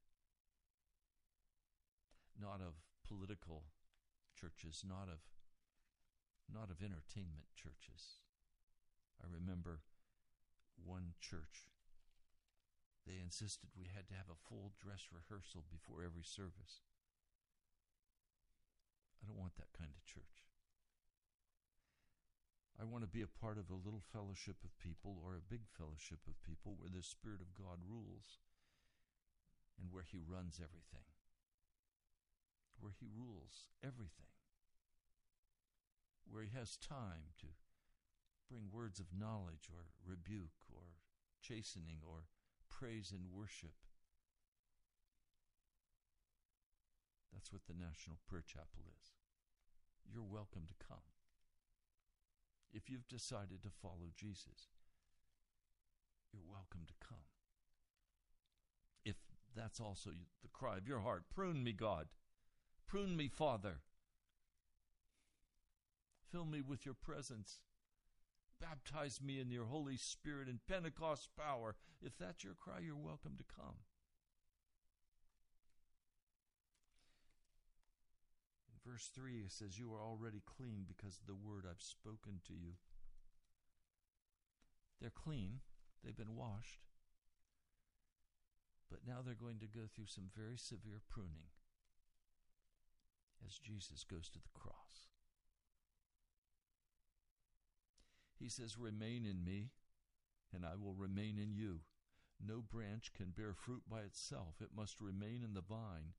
not 2.39 2.63
of 2.63 2.79
political 3.03 3.67
churches, 4.31 4.83
not 4.87 5.11
of 5.11 5.19
not 6.47 6.71
of 6.71 6.81
entertainment 6.81 7.45
churches. 7.53 8.23
I 9.21 9.27
remember 9.27 9.83
one 10.79 11.13
church 11.19 11.67
they 13.05 13.19
insisted 13.19 13.69
we 13.75 13.91
had 13.91 14.07
to 14.07 14.15
have 14.15 14.31
a 14.31 14.39
full 14.47 14.71
dress 14.79 15.11
rehearsal 15.11 15.67
before 15.67 16.01
every 16.01 16.23
service. 16.23 16.81
I 19.21 19.27
don't 19.27 19.39
want 19.39 19.55
that 19.57 19.75
kind 19.77 19.91
of 19.91 20.05
church. 20.05 20.47
I 22.79 22.87
want 22.87 23.03
to 23.03 23.11
be 23.11 23.21
a 23.21 23.27
part 23.27 23.59
of 23.59 23.69
a 23.69 23.75
little 23.75 24.03
fellowship 24.15 24.63
of 24.63 24.79
people 24.79 25.19
or 25.19 25.35
a 25.35 25.43
big 25.51 25.67
fellowship 25.67 26.23
of 26.27 26.41
people 26.47 26.79
where 26.79 26.89
the 26.89 27.03
Spirit 27.03 27.43
of 27.43 27.51
God 27.51 27.83
rules 27.83 28.39
and 29.75 29.91
where 29.91 30.07
He 30.07 30.23
runs 30.23 30.63
everything 30.63 31.09
where 32.79 32.95
he 32.99 33.07
rules 33.07 33.67
everything, 33.83 34.31
where 36.25 36.43
he 36.43 36.57
has 36.57 36.77
time 36.77 37.35
to 37.39 37.47
bring 38.49 38.71
words 38.71 38.99
of 38.99 39.13
knowledge 39.13 39.69
or 39.69 39.91
rebuke 40.05 40.65
or 40.71 40.95
chastening 41.41 41.99
or 42.03 42.25
praise 42.69 43.11
and 43.11 43.31
worship. 43.31 43.75
That's 47.33 47.51
what 47.51 47.61
the 47.67 47.73
National 47.73 48.17
Prayer 48.27 48.43
Chapel 48.45 48.85
is. 48.99 49.11
You're 50.11 50.23
welcome 50.23 50.63
to 50.67 50.85
come. 50.85 51.05
If 52.71 52.89
you've 52.89 53.07
decided 53.07 53.63
to 53.63 53.69
follow 53.81 54.11
Jesus, 54.15 54.69
you're 56.31 56.43
welcome 56.45 56.81
to 56.87 56.93
come. 57.07 57.25
If 59.05 59.15
that's 59.55 59.79
also 59.79 60.11
the 60.41 60.49
cry 60.49 60.77
of 60.77 60.87
your 60.87 60.99
heart, 60.99 61.23
prune 61.33 61.63
me, 61.63 61.73
God. 61.73 62.07
Prune 62.87 63.15
me, 63.15 63.27
Father. 63.27 63.81
Fill 66.31 66.45
me 66.45 66.61
with 66.61 66.85
your 66.85 66.95
presence. 66.95 67.61
Baptize 68.61 69.19
me 69.21 69.39
in 69.39 69.51
your 69.51 69.65
Holy 69.65 69.97
Spirit 69.97 70.47
and 70.47 70.59
Pentecost 70.67 71.29
power. 71.37 71.75
If 72.01 72.17
that's 72.17 72.43
your 72.43 72.53
cry, 72.53 72.79
you're 72.85 72.95
welcome 72.95 73.35
to 73.37 73.43
come. 73.55 73.75
Verse 78.89 79.09
3, 79.13 79.45
it 79.45 79.51
says, 79.51 79.77
You 79.77 79.93
are 79.93 80.03
already 80.03 80.41
clean 80.45 80.85
because 80.87 81.19
of 81.19 81.27
the 81.27 81.35
word 81.35 81.65
I've 81.69 81.81
spoken 81.81 82.41
to 82.47 82.53
you. 82.53 82.73
They're 84.99 85.09
clean, 85.09 85.59
they've 86.03 86.17
been 86.17 86.35
washed, 86.35 86.81
but 88.89 88.99
now 89.07 89.19
they're 89.23 89.35
going 89.35 89.59
to 89.59 89.67
go 89.67 89.85
through 89.87 90.07
some 90.07 90.29
very 90.35 90.57
severe 90.57 91.01
pruning 91.07 91.53
as 93.45 93.57
Jesus 93.57 94.03
goes 94.03 94.29
to 94.29 94.39
the 94.39 94.59
cross. 94.59 95.07
He 98.39 98.49
says, 98.49 98.77
Remain 98.77 99.25
in 99.25 99.43
me, 99.43 99.69
and 100.53 100.65
I 100.65 100.75
will 100.75 100.93
remain 100.93 101.37
in 101.37 101.53
you. 101.53 101.81
No 102.45 102.61
branch 102.61 103.11
can 103.15 103.33
bear 103.35 103.53
fruit 103.53 103.83
by 103.89 103.99
itself, 103.99 104.55
it 104.61 104.69
must 104.75 104.99
remain 104.99 105.41
in 105.43 105.53
the 105.53 105.61
vine. 105.61 106.13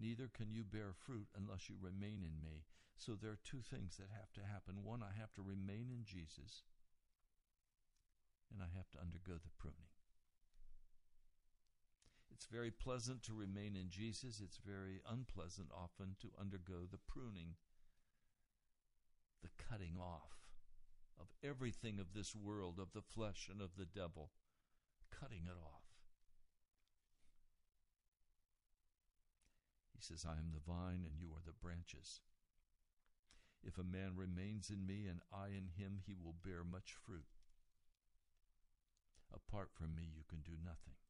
Neither 0.00 0.28
can 0.28 0.50
you 0.50 0.64
bear 0.64 0.92
fruit 0.92 1.28
unless 1.36 1.68
you 1.68 1.76
remain 1.80 2.22
in 2.26 2.42
me. 2.42 2.64
So 2.96 3.14
there 3.14 3.30
are 3.30 3.44
two 3.44 3.62
things 3.62 3.96
that 3.96 4.10
have 4.10 4.32
to 4.34 4.46
happen. 4.46 4.84
One, 4.84 5.02
I 5.02 5.18
have 5.18 5.32
to 5.34 5.42
remain 5.42 5.90
in 5.90 6.04
Jesus, 6.04 6.62
and 8.52 8.62
I 8.62 8.70
have 8.76 8.90
to 8.90 9.00
undergo 9.00 9.34
the 9.34 9.54
pruning. 9.58 9.90
It's 12.32 12.46
very 12.46 12.70
pleasant 12.70 13.22
to 13.24 13.32
remain 13.34 13.76
in 13.76 13.90
Jesus. 13.90 14.40
It's 14.42 14.58
very 14.58 15.00
unpleasant 15.08 15.68
often 15.72 16.16
to 16.20 16.34
undergo 16.40 16.86
the 16.90 16.98
pruning, 16.98 17.54
the 19.42 19.50
cutting 19.56 19.96
off 20.00 20.34
of 21.18 21.28
everything 21.48 22.00
of 22.00 22.12
this 22.12 22.34
world, 22.34 22.80
of 22.80 22.92
the 22.92 23.02
flesh 23.02 23.48
and 23.50 23.60
of 23.60 23.76
the 23.76 23.86
devil, 23.86 24.30
cutting 25.10 25.46
it 25.46 25.56
off. 25.56 25.83
Says, 30.04 30.26
I 30.28 30.36
am 30.36 30.52
the 30.52 30.60
vine 30.60 31.00
and 31.02 31.16
you 31.18 31.28
are 31.32 31.44
the 31.44 31.56
branches. 31.56 32.20
If 33.64 33.78
a 33.78 33.84
man 33.84 34.12
remains 34.14 34.68
in 34.68 34.86
me 34.86 35.06
and 35.08 35.20
I 35.32 35.48
in 35.48 35.72
him, 35.76 36.00
he 36.04 36.14
will 36.14 36.36
bear 36.44 36.62
much 36.62 36.92
fruit. 36.92 37.24
Apart 39.32 39.70
from 39.72 39.94
me, 39.96 40.12
you 40.14 40.22
can 40.28 40.40
do 40.44 40.60
nothing. 40.62 41.00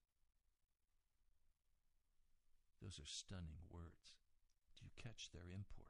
Those 2.80 2.98
are 2.98 3.06
stunning 3.06 3.66
words. 3.72 4.14
Do 4.76 4.84
you 4.84 4.90
catch 5.02 5.30
their 5.32 5.50
import? 5.50 5.88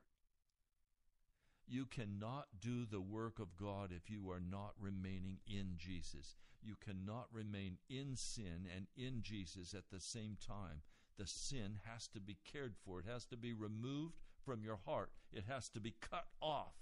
You 1.67 1.87
cannot 1.87 2.47
do 2.61 2.85
the 2.85 3.01
work 3.01 3.39
of 3.39 3.57
God 3.57 3.91
if 3.95 4.11
you 4.11 4.31
are 4.31 4.41
not 4.41 4.73
remaining 4.79 5.39
in 5.47 5.75
Jesus. 5.77 6.37
You 6.63 6.77
cannot 6.83 7.27
remain 7.33 7.79
in 7.89 8.17
sin 8.17 8.69
and 8.75 8.87
in 8.97 9.23
Jesus 9.23 9.75
at 9.75 9.91
the 9.91 10.01
same 10.01 10.37
time. 10.47 10.83
The 11.17 11.27
sin 11.27 11.79
has 11.85 12.09
to 12.09 12.21
be 12.21 12.39
cared 12.51 12.75
for, 12.85 12.99
it 12.99 13.07
has 13.07 13.25
to 13.27 13.37
be 13.37 13.53
removed 13.53 14.17
from 14.45 14.65
your 14.65 14.81
heart, 14.85 15.11
it 15.33 15.45
has 15.49 15.69
to 15.71 15.81
be 15.81 15.95
cut 16.01 16.27
off. 16.43 16.75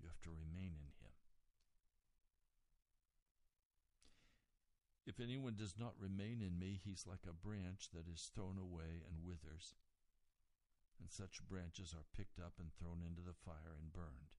You 0.00 0.08
have 0.08 0.20
to 0.22 0.30
remain 0.30 0.72
in 0.76 0.92
Him. 1.00 1.14
If 5.06 5.20
anyone 5.20 5.54
does 5.56 5.74
not 5.78 5.94
remain 5.98 6.42
in 6.42 6.58
me, 6.58 6.80
he's 6.84 7.06
like 7.06 7.26
a 7.28 7.34
branch 7.34 7.88
that 7.94 8.06
is 8.12 8.30
thrown 8.34 8.58
away 8.58 9.02
and 9.08 9.24
withers. 9.24 9.74
And 11.00 11.10
such 11.10 11.46
branches 11.48 11.92
are 11.92 12.16
picked 12.16 12.38
up 12.38 12.54
and 12.60 12.70
thrown 12.78 13.02
into 13.02 13.22
the 13.22 13.34
fire 13.44 13.74
and 13.80 13.92
burned. 13.92 14.36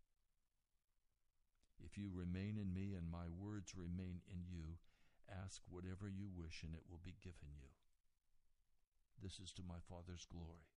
If 1.84 1.98
you 1.98 2.10
remain 2.14 2.58
in 2.58 2.74
me 2.74 2.94
and 2.96 3.12
my 3.12 3.28
words 3.28 3.76
remain 3.76 4.22
in 4.32 4.46
you, 4.48 4.80
ask 5.30 5.62
whatever 5.70 6.10
you 6.10 6.30
wish 6.30 6.64
and 6.64 6.74
it 6.74 6.86
will 6.90 7.02
be 7.04 7.16
given 7.22 7.56
you. 7.56 7.72
This 9.22 9.40
is 9.40 9.52
to 9.54 9.64
my 9.64 9.80
Father's 9.88 10.26
glory, 10.26 10.68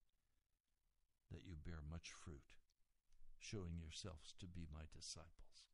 that 1.31 1.43
you 1.43 1.55
bear 1.59 1.83
much 1.83 2.15
fruit, 2.15 2.55
showing 3.39 3.75
yourselves 3.79 4.33
to 4.39 4.47
be 4.47 4.67
my 4.71 4.87
disciples. 4.93 5.67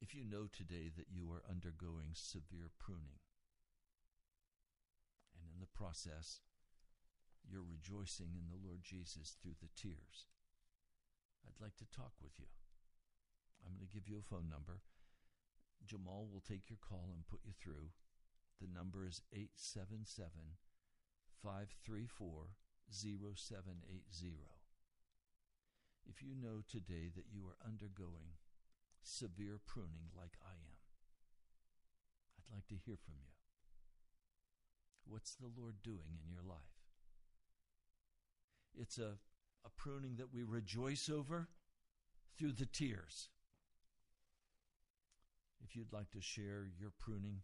If 0.00 0.14
you 0.14 0.24
know 0.24 0.48
today 0.48 0.90
that 0.96 1.12
you 1.12 1.30
are 1.32 1.44
undergoing 1.48 2.12
severe 2.12 2.72
pruning, 2.78 3.20
and 5.36 5.44
in 5.48 5.60
the 5.60 5.70
process, 5.72 6.40
you're 7.44 7.64
rejoicing 7.64 8.36
in 8.36 8.48
the 8.48 8.60
Lord 8.60 8.80
Jesus 8.82 9.36
through 9.40 9.56
the 9.60 9.72
tears, 9.76 10.28
I'd 11.46 11.60
like 11.62 11.76
to 11.78 11.88
talk 11.88 12.12
with 12.20 12.36
you. 12.38 12.48
I'm 13.64 13.76
going 13.76 13.88
to 13.88 13.92
give 13.92 14.08
you 14.08 14.18
a 14.20 14.22
phone 14.22 14.48
number. 14.48 14.80
Jamal 15.86 16.28
will 16.30 16.40
take 16.40 16.68
your 16.68 16.78
call 16.80 17.10
and 17.14 17.26
put 17.26 17.40
you 17.44 17.52
through. 17.52 17.90
The 18.60 18.68
number 18.68 19.06
is 19.06 19.22
877 19.32 20.60
534 21.42 22.56
0780. 22.90 24.60
If 26.06 26.22
you 26.22 26.34
know 26.34 26.62
today 26.68 27.10
that 27.14 27.30
you 27.32 27.46
are 27.46 27.66
undergoing 27.66 28.36
severe 29.02 29.60
pruning 29.64 30.10
like 30.16 30.36
I 30.42 30.52
am, 30.52 30.80
I'd 32.36 32.54
like 32.54 32.66
to 32.68 32.74
hear 32.74 32.96
from 32.96 33.14
you. 33.20 33.32
What's 35.06 35.34
the 35.34 35.50
Lord 35.56 35.82
doing 35.82 36.18
in 36.24 36.30
your 36.30 36.42
life? 36.42 36.58
It's 38.78 38.98
a, 38.98 39.18
a 39.64 39.70
pruning 39.76 40.16
that 40.16 40.32
we 40.32 40.42
rejoice 40.42 41.08
over 41.08 41.48
through 42.36 42.52
the 42.52 42.66
tears. 42.66 43.28
If 45.62 45.76
you'd 45.76 45.92
like 45.92 46.10
to 46.12 46.20
share 46.20 46.66
your 46.78 46.90
pruning, 46.98 47.42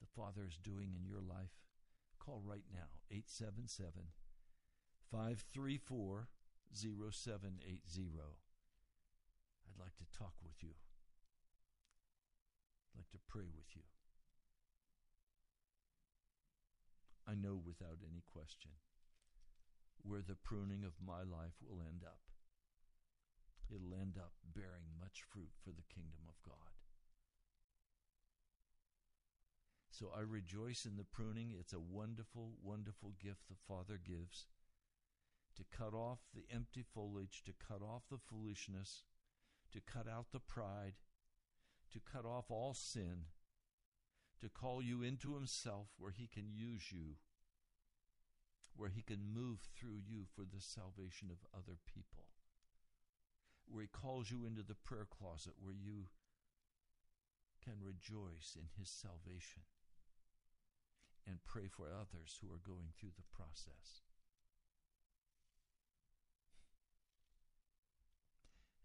the 0.00 0.06
Father 0.06 0.46
is 0.48 0.56
doing 0.56 0.94
in 0.96 1.06
your 1.06 1.20
life, 1.20 1.52
call 2.18 2.42
right 2.44 2.64
now 2.72 2.88
877 3.10 4.12
534 5.10 6.28
0780. 6.74 8.10
I'd 9.66 9.80
like 9.80 9.96
to 9.96 10.18
talk 10.18 10.34
with 10.42 10.62
you. 10.62 10.74
I'd 12.92 12.98
like 12.98 13.10
to 13.10 13.18
pray 13.28 13.46
with 13.54 13.74
you. 13.74 13.82
I 17.26 17.34
know 17.34 17.60
without 17.64 17.98
any 18.02 18.22
question 18.32 18.70
where 20.02 20.22
the 20.26 20.34
pruning 20.34 20.84
of 20.84 20.92
my 21.04 21.18
life 21.18 21.60
will 21.60 21.82
end 21.82 22.02
up. 22.04 22.20
It'll 23.68 23.94
end 23.94 24.16
up 24.16 24.32
bearing 24.54 24.96
much 24.98 25.22
fruit 25.28 25.50
for 25.62 25.70
the 25.70 25.86
kingdom 25.94 26.24
of 26.28 26.40
God. 26.42 26.72
So 29.90 30.12
I 30.16 30.20
rejoice 30.20 30.86
in 30.86 30.96
the 30.96 31.04
pruning. 31.04 31.54
It's 31.58 31.72
a 31.72 31.80
wonderful, 31.80 32.52
wonderful 32.62 33.14
gift 33.20 33.48
the 33.48 33.56
Father 33.66 33.98
gives 33.98 34.46
to 35.56 35.64
cut 35.76 35.92
off 35.92 36.20
the 36.32 36.44
empty 36.54 36.84
foliage, 36.94 37.42
to 37.44 37.52
cut 37.52 37.82
off 37.82 38.02
the 38.08 38.18
foolishness, 38.18 39.02
to 39.72 39.80
cut 39.80 40.06
out 40.08 40.26
the 40.32 40.38
pride, 40.38 40.94
to 41.92 41.98
cut 41.98 42.24
off 42.24 42.44
all 42.48 42.74
sin, 42.74 43.24
to 44.40 44.48
call 44.48 44.80
you 44.80 45.02
into 45.02 45.34
Himself 45.34 45.88
where 45.98 46.12
He 46.12 46.28
can 46.28 46.52
use 46.54 46.92
you, 46.92 47.16
where 48.76 48.90
He 48.90 49.02
can 49.02 49.34
move 49.34 49.66
through 49.76 49.98
you 50.06 50.26
for 50.32 50.42
the 50.42 50.60
salvation 50.60 51.28
of 51.28 51.38
other 51.52 51.76
people, 51.92 52.26
where 53.70 53.82
He 53.82 53.88
calls 53.88 54.30
you 54.30 54.44
into 54.46 54.62
the 54.62 54.74
prayer 54.74 55.06
closet 55.06 55.54
where 55.60 55.74
you 55.74 56.06
can 57.64 57.74
rejoice 57.82 58.56
in 58.56 58.68
His 58.78 58.88
salvation 58.88 59.62
and 61.26 61.44
pray 61.44 61.68
for 61.68 61.86
others 61.92 62.38
who 62.40 62.48
are 62.48 62.64
going 62.64 62.88
through 62.98 63.12
the 63.16 63.36
process. 63.36 64.02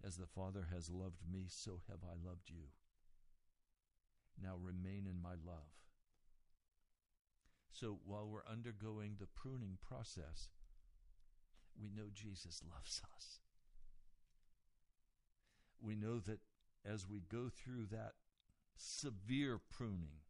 As 0.05 0.17
the 0.17 0.27
Father 0.27 0.67
has 0.73 0.89
loved 0.89 1.21
me, 1.31 1.45
so 1.47 1.79
have 1.89 2.03
I 2.03 2.15
loved 2.27 2.49
you. 2.49 2.75
Now 4.41 4.55
remain 4.61 5.07
in 5.09 5.21
my 5.21 5.35
love. 5.45 5.71
So 7.71 7.99
while 8.05 8.27
we're 8.27 8.45
undergoing 8.51 9.15
the 9.17 9.27
pruning 9.27 9.77
process, 9.81 10.49
we 11.81 11.89
know 11.89 12.09
Jesus 12.13 12.61
loves 12.69 13.01
us. 13.15 13.39
We 15.83 15.95
know 15.95 16.19
that 16.19 16.39
as 16.85 17.07
we 17.09 17.19
go 17.19 17.49
through 17.49 17.87
that 17.91 18.13
severe 18.75 19.59
pruning, 19.69 20.23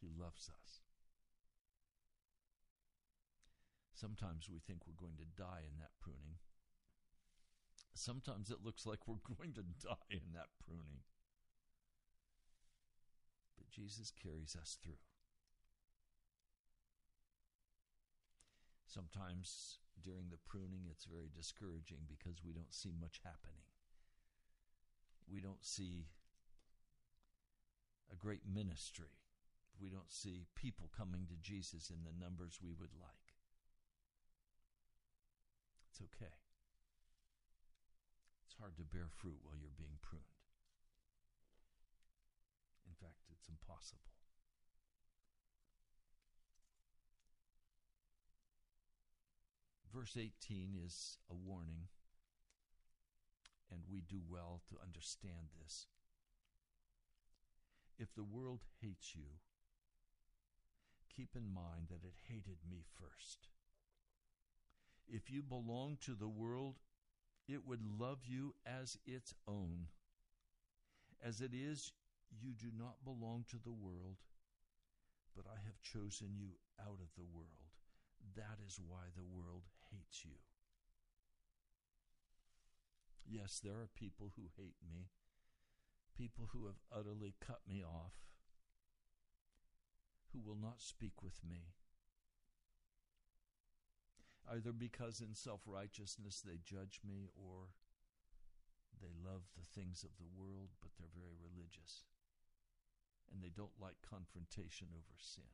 he 0.00 0.08
loves 0.08 0.48
us. 0.48 0.80
Sometimes 3.92 4.48
we 4.50 4.60
think 4.60 4.82
we're 4.86 5.00
going 5.00 5.16
to 5.18 5.42
die 5.42 5.62
in 5.66 5.78
that 5.78 5.98
pruning. 6.00 6.36
Sometimes 7.94 8.50
it 8.50 8.58
looks 8.62 8.84
like 8.84 9.08
we're 9.08 9.14
going 9.36 9.54
to 9.54 9.62
die 9.62 10.06
in 10.10 10.32
that 10.34 10.48
pruning. 10.64 11.02
But 13.56 13.70
Jesus 13.70 14.12
carries 14.22 14.54
us 14.54 14.76
through. 14.82 15.00
Sometimes 18.86 19.78
during 20.02 20.30
the 20.30 20.42
pruning, 20.46 20.86
it's 20.90 21.04
very 21.04 21.30
discouraging 21.34 22.08
because 22.08 22.44
we 22.44 22.52
don't 22.52 22.74
see 22.74 22.92
much 23.00 23.20
happening. 23.24 23.64
We 25.30 25.40
don't 25.40 25.64
see 25.64 26.06
a 28.12 28.16
great 28.16 28.42
ministry 28.46 29.16
we 29.80 29.90
don't 29.90 30.10
see 30.10 30.48
people 30.54 30.88
coming 30.96 31.26
to 31.28 31.36
Jesus 31.36 31.90
in 31.90 32.04
the 32.04 32.16
numbers 32.16 32.60
we 32.62 32.72
would 32.72 32.96
like. 32.96 33.36
It's 35.90 36.00
okay. 36.00 36.32
It's 38.44 38.56
hard 38.58 38.76
to 38.76 38.88
bear 38.88 39.08
fruit 39.12 39.40
while 39.42 39.56
you're 39.56 39.76
being 39.76 40.00
pruned. 40.00 40.24
In 42.88 42.94
fact, 42.96 43.28
it's 43.32 43.48
impossible. 43.48 44.15
Verse 49.96 50.18
18 50.18 50.76
is 50.84 51.16
a 51.30 51.34
warning, 51.34 51.88
and 53.72 53.80
we 53.90 54.02
do 54.02 54.20
well 54.28 54.60
to 54.68 54.76
understand 54.84 55.48
this. 55.58 55.86
If 57.98 58.14
the 58.14 58.22
world 58.22 58.60
hates 58.82 59.14
you, 59.14 59.40
keep 61.16 61.30
in 61.34 61.48
mind 61.48 61.86
that 61.88 62.04
it 62.04 62.12
hated 62.28 62.58
me 62.70 62.82
first. 63.00 63.48
If 65.08 65.30
you 65.30 65.42
belong 65.42 65.96
to 66.02 66.12
the 66.12 66.28
world, 66.28 66.74
it 67.48 67.66
would 67.66 67.80
love 67.98 68.18
you 68.26 68.54
as 68.66 68.98
its 69.06 69.32
own. 69.48 69.86
As 71.24 71.40
it 71.40 71.52
is, 71.54 71.92
you 72.38 72.52
do 72.52 72.68
not 72.78 73.02
belong 73.02 73.46
to 73.48 73.56
the 73.64 73.72
world, 73.72 74.18
but 75.34 75.46
I 75.46 75.56
have 75.64 75.80
chosen 75.80 76.36
you 76.36 76.48
out 76.78 76.98
of 77.00 77.08
the 77.16 77.24
world. 77.32 77.72
That 78.34 78.58
is 78.66 78.78
why 78.86 79.04
the 79.14 79.24
world 79.24 79.62
hates 79.92 80.24
you. 80.24 80.38
Yes, 83.28 83.60
there 83.62 83.74
are 83.74 83.90
people 83.94 84.32
who 84.36 84.44
hate 84.56 84.76
me, 84.84 85.08
people 86.16 86.50
who 86.52 86.66
have 86.66 86.80
utterly 86.92 87.34
cut 87.40 87.60
me 87.68 87.82
off, 87.82 88.14
who 90.32 90.40
will 90.40 90.56
not 90.56 90.80
speak 90.80 91.22
with 91.22 91.40
me. 91.42 91.72
Either 94.48 94.72
because 94.72 95.20
in 95.20 95.34
self 95.34 95.60
righteousness 95.66 96.40
they 96.44 96.58
judge 96.62 97.00
me 97.04 97.30
or 97.34 97.74
they 99.02 99.10
love 99.10 99.42
the 99.58 99.66
things 99.74 100.04
of 100.04 100.14
the 100.18 100.30
world, 100.38 100.70
but 100.80 100.92
they're 100.98 101.12
very 101.12 101.34
religious. 101.36 102.04
And 103.32 103.42
they 103.42 103.50
don't 103.50 103.80
like 103.80 103.96
confrontation 104.08 104.88
over 104.94 105.18
sin. 105.18 105.50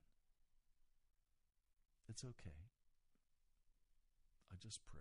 It's 2.08 2.24
okay. 2.24 2.71
I 4.52 4.56
just 4.60 4.80
pray. 4.86 5.00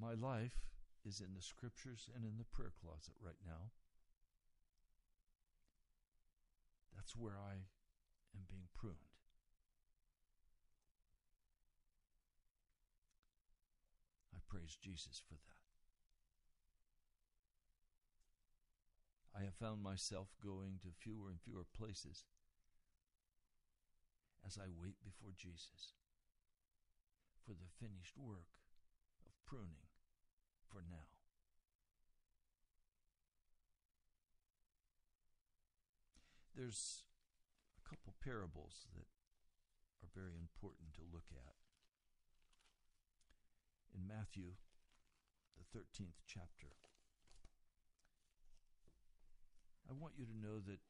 My 0.00 0.14
life 0.14 0.56
is 1.04 1.20
in 1.20 1.34
the 1.34 1.42
scriptures 1.42 2.08
and 2.14 2.24
in 2.24 2.38
the 2.38 2.44
prayer 2.44 2.72
closet 2.80 3.14
right 3.20 3.40
now. 3.44 3.70
That's 6.96 7.14
where 7.14 7.36
I 7.36 7.68
am 8.34 8.44
being 8.48 8.68
pruned. 8.74 8.96
I 14.34 14.38
praise 14.48 14.76
Jesus 14.80 15.20
for 15.28 15.34
that. 15.34 15.58
I 19.38 19.44
have 19.44 19.54
found 19.54 19.82
myself 19.82 20.28
going 20.42 20.80
to 20.82 20.88
fewer 20.98 21.28
and 21.28 21.40
fewer 21.40 21.64
places 21.76 22.24
as 24.46 24.58
I 24.58 24.66
wait 24.74 24.96
before 25.04 25.30
Jesus 25.36 25.92
for 27.48 27.56
the 27.56 27.72
finished 27.80 28.12
work 28.20 28.52
of 29.24 29.32
pruning 29.48 29.88
for 30.68 30.84
now. 30.84 31.08
There's 36.52 37.08
a 37.80 37.88
couple 37.88 38.12
parables 38.20 38.84
that 38.92 39.08
are 40.04 40.12
very 40.12 40.36
important 40.36 40.92
to 41.00 41.08
look 41.08 41.32
at. 41.32 41.56
In 43.96 44.04
Matthew, 44.04 44.60
the 45.56 45.64
13th 45.72 46.20
chapter, 46.28 46.76
I 49.88 49.96
want 49.96 50.20
you 50.20 50.26
to 50.26 50.36
know 50.36 50.60
that 50.60 50.84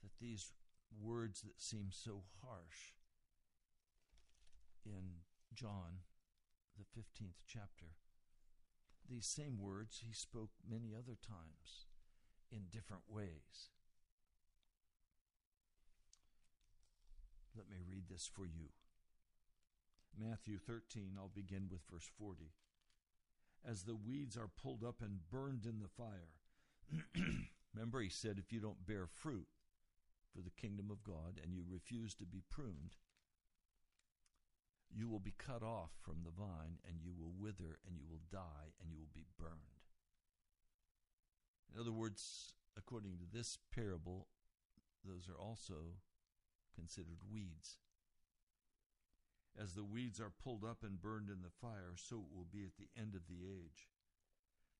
that 0.00 0.16
these 0.18 0.54
words 0.98 1.42
that 1.42 1.60
seem 1.60 1.88
so 1.90 2.22
harsh 2.40 2.96
in 4.86 5.25
John, 5.54 6.02
the 6.76 6.84
15th 6.84 7.42
chapter, 7.46 7.96
these 9.08 9.26
same 9.26 9.58
words 9.58 10.02
he 10.04 10.12
spoke 10.12 10.50
many 10.68 10.94
other 10.94 11.16
times 11.16 11.86
in 12.50 12.66
different 12.70 13.04
ways. 13.08 13.70
Let 17.56 17.70
me 17.70 17.76
read 17.88 18.04
this 18.10 18.28
for 18.32 18.44
you. 18.44 18.68
Matthew 20.18 20.58
13, 20.58 21.12
I'll 21.18 21.30
begin 21.34 21.68
with 21.70 21.80
verse 21.90 22.08
40. 22.18 22.52
As 23.68 23.82
the 23.82 23.94
weeds 23.94 24.36
are 24.36 24.50
pulled 24.62 24.84
up 24.84 25.02
and 25.02 25.28
burned 25.30 25.66
in 25.66 25.80
the 25.80 25.88
fire. 25.88 26.36
Remember, 27.74 28.00
he 28.00 28.08
said, 28.08 28.38
if 28.38 28.52
you 28.52 28.60
don't 28.60 28.86
bear 28.86 29.06
fruit 29.06 29.48
for 30.34 30.42
the 30.42 30.50
kingdom 30.50 30.90
of 30.90 31.02
God 31.02 31.40
and 31.42 31.52
you 31.54 31.64
refuse 31.68 32.14
to 32.16 32.24
be 32.24 32.42
pruned, 32.50 32.96
you 34.94 35.08
will 35.08 35.20
be 35.20 35.34
cut 35.36 35.62
off 35.62 35.90
from 36.02 36.22
the 36.24 36.30
vine 36.30 36.78
and 36.86 37.00
you 37.02 37.12
will 37.12 37.32
wither 37.38 37.78
and 37.86 37.96
you 37.98 38.06
will 38.08 38.22
die 38.30 38.72
and 38.80 38.90
you 38.90 38.98
will 38.98 39.12
be 39.14 39.26
burned. 39.38 39.84
In 41.72 41.80
other 41.80 41.92
words, 41.92 42.54
according 42.76 43.18
to 43.18 43.24
this 43.30 43.58
parable, 43.74 44.28
those 45.04 45.28
are 45.28 45.40
also 45.40 46.00
considered 46.74 47.20
weeds. 47.30 47.78
As 49.58 49.72
the 49.72 49.84
weeds 49.84 50.20
are 50.20 50.32
pulled 50.42 50.64
up 50.64 50.82
and 50.82 51.00
burned 51.00 51.30
in 51.30 51.42
the 51.42 51.50
fire, 51.60 51.96
so 51.96 52.16
it 52.16 52.36
will 52.36 52.48
be 52.50 52.64
at 52.64 52.76
the 52.76 52.88
end 52.98 53.14
of 53.14 53.26
the 53.26 53.48
age. 53.48 53.88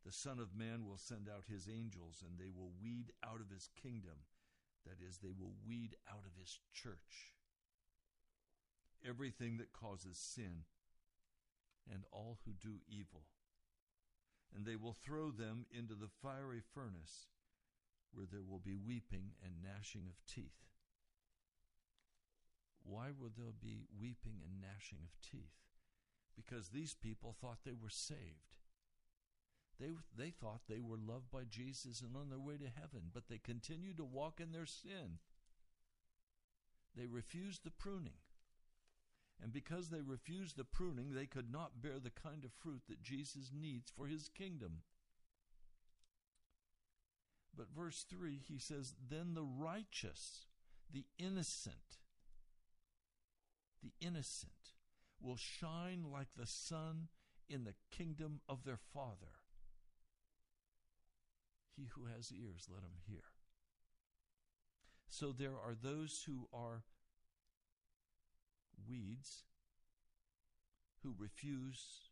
The 0.04 0.12
Son 0.12 0.38
of 0.38 0.54
Man 0.54 0.86
will 0.86 0.98
send 0.98 1.28
out 1.28 1.44
his 1.48 1.66
angels, 1.68 2.22
and 2.22 2.38
they 2.38 2.50
will 2.52 2.70
weed 2.80 3.12
out 3.24 3.40
of 3.40 3.50
his 3.50 3.70
kingdom. 3.74 4.28
That 4.84 5.00
is, 5.02 5.18
they 5.18 5.32
will 5.32 5.54
weed 5.66 5.96
out 6.08 6.24
of 6.26 6.38
his 6.38 6.60
church 6.72 7.35
everything 9.06 9.56
that 9.58 9.72
causes 9.72 10.18
sin 10.18 10.64
and 11.92 12.04
all 12.12 12.38
who 12.44 12.52
do 12.52 12.80
evil. 12.88 13.22
And 14.54 14.64
they 14.64 14.76
will 14.76 14.96
throw 15.04 15.30
them 15.30 15.66
into 15.70 15.94
the 15.94 16.08
fiery 16.22 16.60
furnace, 16.74 17.28
where 18.12 18.26
there 18.30 18.42
will 18.42 18.60
be 18.60 18.76
weeping 18.76 19.32
and 19.44 19.62
gnashing 19.62 20.02
of 20.08 20.24
teeth. 20.26 20.66
Why 22.82 23.08
will 23.10 23.32
there 23.36 23.52
be 23.52 23.82
weeping 24.00 24.40
and 24.44 24.60
gnashing 24.60 24.98
of 25.02 25.10
teeth? 25.20 25.58
Because 26.36 26.68
these 26.68 26.94
people 26.94 27.34
thought 27.40 27.58
they 27.64 27.74
were 27.74 27.90
saved. 27.90 28.54
They, 29.78 29.90
they 30.16 30.30
thought 30.30 30.62
they 30.68 30.80
were 30.80 30.96
loved 30.96 31.30
by 31.30 31.42
Jesus 31.48 32.00
and 32.00 32.16
on 32.16 32.30
their 32.30 32.38
way 32.38 32.56
to 32.56 32.80
heaven, 32.80 33.10
but 33.12 33.24
they 33.28 33.38
continued 33.38 33.98
to 33.98 34.04
walk 34.04 34.40
in 34.40 34.52
their 34.52 34.66
sin. 34.66 35.18
They 36.96 37.06
refused 37.06 37.64
the 37.64 37.70
pruning. 37.70 38.20
And 39.42 39.52
because 39.52 39.90
they 39.90 40.00
refused 40.00 40.56
the 40.56 40.64
pruning, 40.64 41.12
they 41.12 41.26
could 41.26 41.50
not 41.50 41.82
bear 41.82 41.98
the 41.98 42.10
kind 42.10 42.44
of 42.44 42.52
fruit 42.52 42.82
that 42.88 43.02
Jesus 43.02 43.50
needs 43.54 43.90
for 43.90 44.06
his 44.06 44.28
kingdom. 44.28 44.82
But 47.56 47.74
verse 47.74 48.04
3, 48.08 48.40
he 48.46 48.58
says, 48.58 48.94
Then 49.08 49.34
the 49.34 49.44
righteous, 49.44 50.46
the 50.92 51.04
innocent, 51.18 51.98
the 53.82 53.92
innocent 54.00 54.52
will 55.20 55.36
shine 55.36 56.04
like 56.12 56.28
the 56.36 56.46
sun 56.46 57.08
in 57.48 57.64
the 57.64 57.74
kingdom 57.90 58.40
of 58.48 58.64
their 58.64 58.78
Father. 58.92 59.40
He 61.76 61.88
who 61.94 62.06
has 62.06 62.32
ears, 62.32 62.68
let 62.72 62.82
him 62.82 62.96
hear. 63.06 63.24
So 65.08 65.32
there 65.32 65.52
are 65.52 65.74
those 65.74 66.24
who 66.26 66.48
are 66.52 66.82
weeds 68.88 69.44
who 71.02 71.14
refuse 71.18 72.10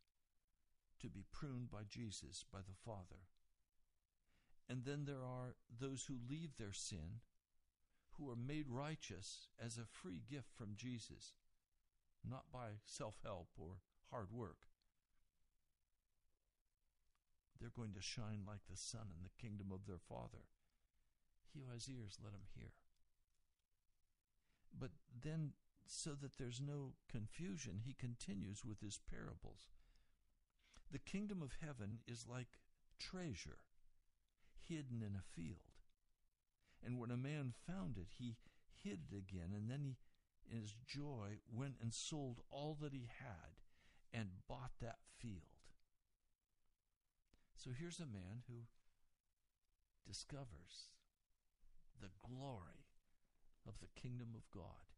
to 1.01 1.09
be 1.09 1.25
pruned 1.33 1.71
by 1.71 1.83
Jesus, 1.89 2.45
by 2.53 2.61
the 2.61 2.77
Father. 2.85 3.27
And 4.69 4.85
then 4.85 5.05
there 5.05 5.25
are 5.25 5.57
those 5.81 6.05
who 6.05 6.15
leave 6.29 6.57
their 6.57 6.73
sin, 6.73 7.21
who 8.13 8.31
are 8.31 8.37
made 8.37 8.67
righteous 8.69 9.49
as 9.63 9.77
a 9.77 9.85
free 9.85 10.23
gift 10.31 10.49
from 10.57 10.75
Jesus, 10.77 11.35
not 12.29 12.45
by 12.53 12.79
self 12.87 13.17
help 13.23 13.49
or 13.59 13.81
hard 14.11 14.29
work. 14.33 14.69
They're 17.61 17.71
going 17.75 17.93
to 17.95 18.03
shine 18.03 18.43
like 18.47 18.67
the 18.71 18.77
sun 18.77 19.09
in 19.17 19.23
the 19.23 19.43
kingdom 19.43 19.73
of 19.73 19.87
their 19.87 20.01
Father. 20.09 20.49
He 21.53 21.61
who 21.61 21.73
has 21.73 21.89
ears, 21.89 22.19
let 22.23 22.33
him 22.33 22.47
hear. 22.57 22.73
But 24.79 24.91
then 25.23 25.53
so 25.87 26.11
that 26.21 26.39
there's 26.39 26.61
no 26.61 26.95
confusion, 27.11 27.81
he 27.85 27.95
continues 27.95 28.65
with 28.65 28.81
his 28.81 28.99
parables. 29.11 29.71
The 30.91 30.99
kingdom 30.99 31.43
of 31.43 31.59
heaven 31.61 31.99
is 32.07 32.27
like 32.29 32.59
treasure 32.99 33.59
hidden 34.69 35.03
in 35.03 35.17
a 35.17 35.23
field. 35.37 35.59
And 36.85 36.99
when 36.99 37.11
a 37.11 37.17
man 37.17 37.53
found 37.67 37.97
it, 37.97 38.09
he 38.19 38.37
hid 38.83 39.01
it 39.11 39.17
again, 39.17 39.53
and 39.55 39.71
then 39.71 39.81
he, 39.83 39.97
in 40.51 40.61
his 40.61 40.75
joy, 40.87 41.39
went 41.51 41.75
and 41.81 41.93
sold 41.93 42.41
all 42.51 42.77
that 42.81 42.93
he 42.93 43.09
had 43.19 43.61
and 44.13 44.29
bought 44.49 44.73
that 44.81 44.99
field. 45.19 45.43
So 47.57 47.71
here's 47.79 47.99
a 47.99 48.07
man 48.07 48.43
who 48.47 48.67
discovers 50.07 50.91
the 52.01 52.11
glory 52.23 52.87
of 53.67 53.75
the 53.81 54.01
kingdom 54.01 54.29
of 54.35 54.51
God 54.51 54.93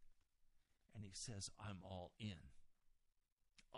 and 0.96 1.04
he 1.04 1.12
says, 1.12 1.50
I'm 1.60 1.76
all 1.84 2.12
in. 2.18 2.50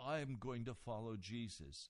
I'm 0.01 0.37
going 0.39 0.65
to 0.65 0.73
follow 0.73 1.17
Jesus. 1.19 1.89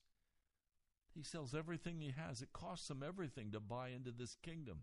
He 1.14 1.22
sells 1.22 1.54
everything 1.54 2.00
he 2.00 2.12
has. 2.16 2.42
It 2.42 2.52
costs 2.52 2.90
him 2.90 3.04
everything 3.06 3.52
to 3.52 3.60
buy 3.60 3.90
into 3.90 4.10
this 4.10 4.36
kingdom. 4.42 4.80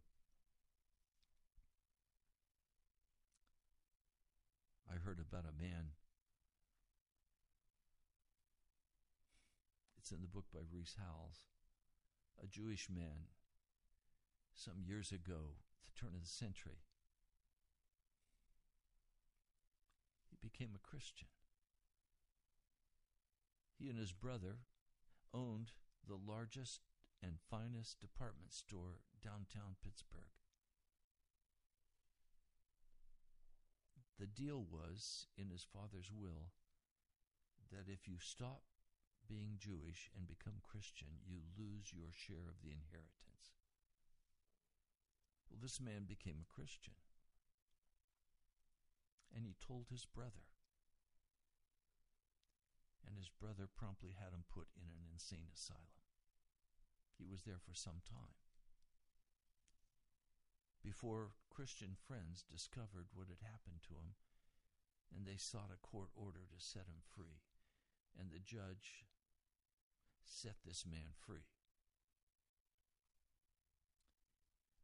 I 4.90 4.96
heard 4.98 5.20
about 5.20 5.44
a 5.44 5.62
man 5.62 5.92
It's 10.08 10.14
in 10.14 10.22
the 10.22 10.28
book 10.28 10.46
by 10.54 10.62
Rees 10.74 10.96
Howells. 10.98 11.44
A 12.42 12.48
Jewish 12.48 12.88
man 12.90 13.28
some 14.56 14.80
years 14.82 15.12
ago, 15.12 15.60
the 15.84 16.00
turn 16.00 16.16
of 16.16 16.22
the 16.22 16.30
century, 16.30 16.87
he 20.40 20.48
became 20.48 20.72
a 20.76 20.88
Christian. 20.88 21.28
He 23.78 23.90
and 23.90 23.98
his 23.98 24.12
brother 24.12 24.60
owned 25.34 25.72
the 26.08 26.18
largest 26.18 26.82
and 27.22 27.40
finest 27.50 28.00
department 28.00 28.54
store 28.54 29.02
downtown 29.24 29.76
Pittsburgh. 29.84 30.34
The 34.20 34.26
deal 34.26 34.66
was 34.66 35.28
in 35.38 35.50
his 35.50 35.64
father's 35.64 36.12
will 36.12 36.54
that 37.72 37.92
if 37.92 38.08
you 38.08 38.18
stop 38.20 38.64
being 39.28 39.60
Jewish 39.60 40.10
and 40.16 40.26
become 40.26 40.64
Christian, 40.64 41.22
you 41.28 41.42
lose 41.58 41.94
your 41.94 42.10
share 42.10 42.50
of 42.50 42.62
the 42.64 42.72
inheritance. 42.72 43.62
Well, 45.50 45.60
this 45.62 45.80
man 45.80 46.06
became 46.08 46.42
a 46.42 46.54
Christian. 46.54 46.96
And 49.36 49.46
he 49.46 49.56
told 49.60 49.88
his 49.90 50.06
brother. 50.06 50.50
And 53.06 53.18
his 53.18 53.30
brother 53.30 53.68
promptly 53.68 54.16
had 54.18 54.34
him 54.34 54.44
put 54.52 54.68
in 54.76 54.90
an 54.90 55.08
insane 55.14 55.48
asylum. 55.54 56.02
He 57.18 57.26
was 57.26 57.44
there 57.44 57.60
for 57.60 57.74
some 57.74 58.02
time 58.04 58.38
before 60.88 61.36
Christian 61.50 62.00
friends 62.00 62.48
discovered 62.48 63.12
what 63.12 63.28
had 63.28 63.44
happened 63.44 63.84
to 63.84 64.00
him, 64.00 64.16
and 65.12 65.28
they 65.28 65.36
sought 65.36 65.68
a 65.68 65.86
court 65.86 66.08
order 66.16 66.48
to 66.48 66.64
set 66.64 66.88
him 66.88 67.04
free. 67.04 67.44
And 68.18 68.32
the 68.32 68.40
judge 68.40 69.04
set 70.24 70.56
this 70.64 70.86
man 70.90 71.12
free. 71.12 71.52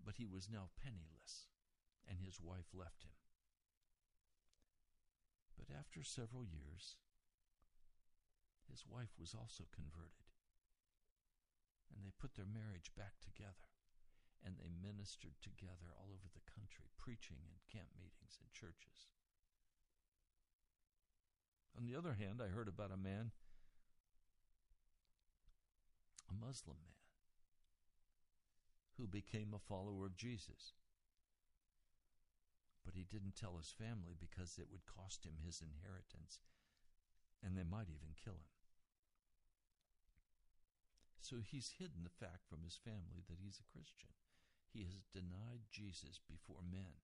But 0.03 0.15
he 0.17 0.27
was 0.27 0.51
now 0.51 0.75
penniless, 0.75 1.47
and 2.03 2.19
his 2.19 2.41
wife 2.41 2.75
left 2.75 3.03
him. 3.03 3.15
But 5.57 5.73
after 5.73 6.03
several 6.03 6.45
years, 6.45 6.97
his 8.69 8.85
wife 8.87 9.13
was 9.19 9.35
also 9.35 9.65
converted, 9.73 10.33
and 11.93 12.03
they 12.03 12.11
put 12.17 12.35
their 12.35 12.49
marriage 12.49 12.91
back 12.97 13.21
together 13.21 13.73
and 14.45 14.59
they 14.59 14.67
ministered 14.67 15.39
together 15.41 15.95
all 15.95 16.11
over 16.11 16.27
the 16.35 16.51
country, 16.51 16.91
preaching 16.99 17.39
in 17.47 17.63
camp 17.71 17.87
meetings 17.95 18.37
and 18.39 18.51
churches. 18.51 19.07
On 21.77 21.85
the 21.87 21.95
other 21.95 22.13
hand, 22.13 22.41
I 22.43 22.51
heard 22.51 22.67
about 22.67 22.91
a 22.91 22.97
man, 22.99 23.31
a 26.29 26.33
Muslim 26.35 26.77
man, 26.83 26.99
who 28.99 29.07
became 29.07 29.55
a 29.55 29.63
follower 29.63 30.05
of 30.05 30.17
Jesus. 30.17 30.73
But 32.85 32.95
he 32.95 33.07
didn't 33.07 33.39
tell 33.39 33.57
his 33.57 33.71
family 33.71 34.15
because 34.19 34.59
it 34.59 34.67
would 34.71 34.85
cost 34.85 35.25
him 35.25 35.39
his 35.39 35.63
inheritance, 35.63 36.39
and 37.41 37.55
they 37.55 37.63
might 37.63 37.87
even 37.87 38.11
kill 38.19 38.43
him. 38.43 38.53
So 41.23 41.39
he's 41.39 41.79
hidden 41.79 42.03
the 42.03 42.11
fact 42.11 42.43
from 42.49 42.63
his 42.63 42.75
family 42.75 43.23
that 43.29 43.39
he's 43.39 43.59
a 43.63 43.71
Christian. 43.71 44.11
He 44.67 44.83
has 44.91 45.07
denied 45.13 45.71
Jesus 45.71 46.19
before 46.27 46.59
men. 46.67 46.99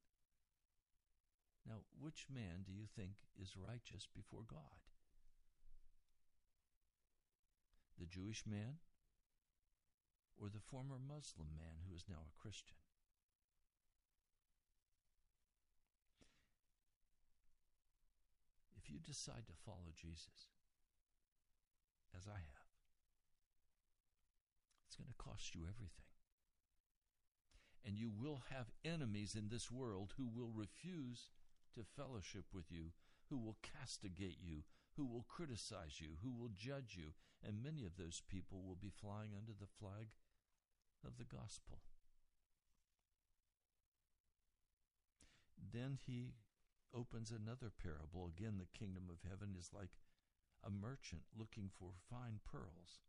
Now, 1.66 1.88
which 1.96 2.28
man 2.28 2.64
do 2.66 2.74
you 2.74 2.86
think 2.86 3.16
is 3.40 3.56
righteous 3.56 4.08
before 4.12 4.44
God? 4.44 4.84
The 7.98 8.06
Jewish 8.06 8.44
man 8.46 8.80
or 10.40 10.50
the 10.50 10.60
former 10.60 10.98
Muslim 11.00 11.56
man 11.56 11.84
who 11.88 11.96
is 11.96 12.06
now 12.08 12.28
a 12.28 12.42
Christian? 12.42 12.78
If 18.90 18.94
you 18.94 19.00
decide 19.06 19.46
to 19.46 19.54
follow 19.66 19.94
Jesus, 19.96 20.50
as 22.18 22.26
I 22.26 22.42
have, 22.42 22.70
it's 24.88 24.96
going 24.96 25.10
to 25.10 25.24
cost 25.24 25.54
you 25.54 25.62
everything 25.62 26.10
and 27.86 27.98
you 27.98 28.10
will 28.10 28.42
have 28.50 28.72
enemies 28.84 29.36
in 29.36 29.50
this 29.50 29.72
world 29.72 30.14
who 30.18 30.28
will 30.28 30.52
refuse 30.54 31.30
to 31.76 31.84
fellowship 31.96 32.46
with 32.52 32.66
you, 32.72 32.92
who 33.30 33.38
will 33.38 33.58
castigate 33.62 34.38
you, 34.42 34.64
who 34.98 35.06
will 35.06 35.26
criticize 35.30 36.02
you, 36.02 36.18
who 36.24 36.32
will 36.32 36.50
judge 36.56 36.96
you, 36.98 37.14
and 37.46 37.64
many 37.64 37.86
of 37.86 37.96
those 37.96 38.22
people 38.28 38.64
will 38.66 38.78
be 38.80 38.90
flying 38.90 39.32
under 39.38 39.54
the 39.60 39.70
flag 39.80 40.08
of 41.06 41.18
the 41.18 41.24
gospel. 41.24 41.80
Then 45.72 46.00
he 46.06 46.34
opens 46.96 47.32
another 47.32 47.72
parable. 47.72 48.28
Again, 48.28 48.58
the 48.58 48.78
kingdom 48.78 49.10
of 49.10 49.22
heaven 49.28 49.56
is 49.58 49.72
like 49.74 49.94
a 50.66 50.70
merchant 50.70 51.24
looking 51.38 51.70
for 51.70 51.92
fine 52.10 52.40
pearls. 52.44 53.04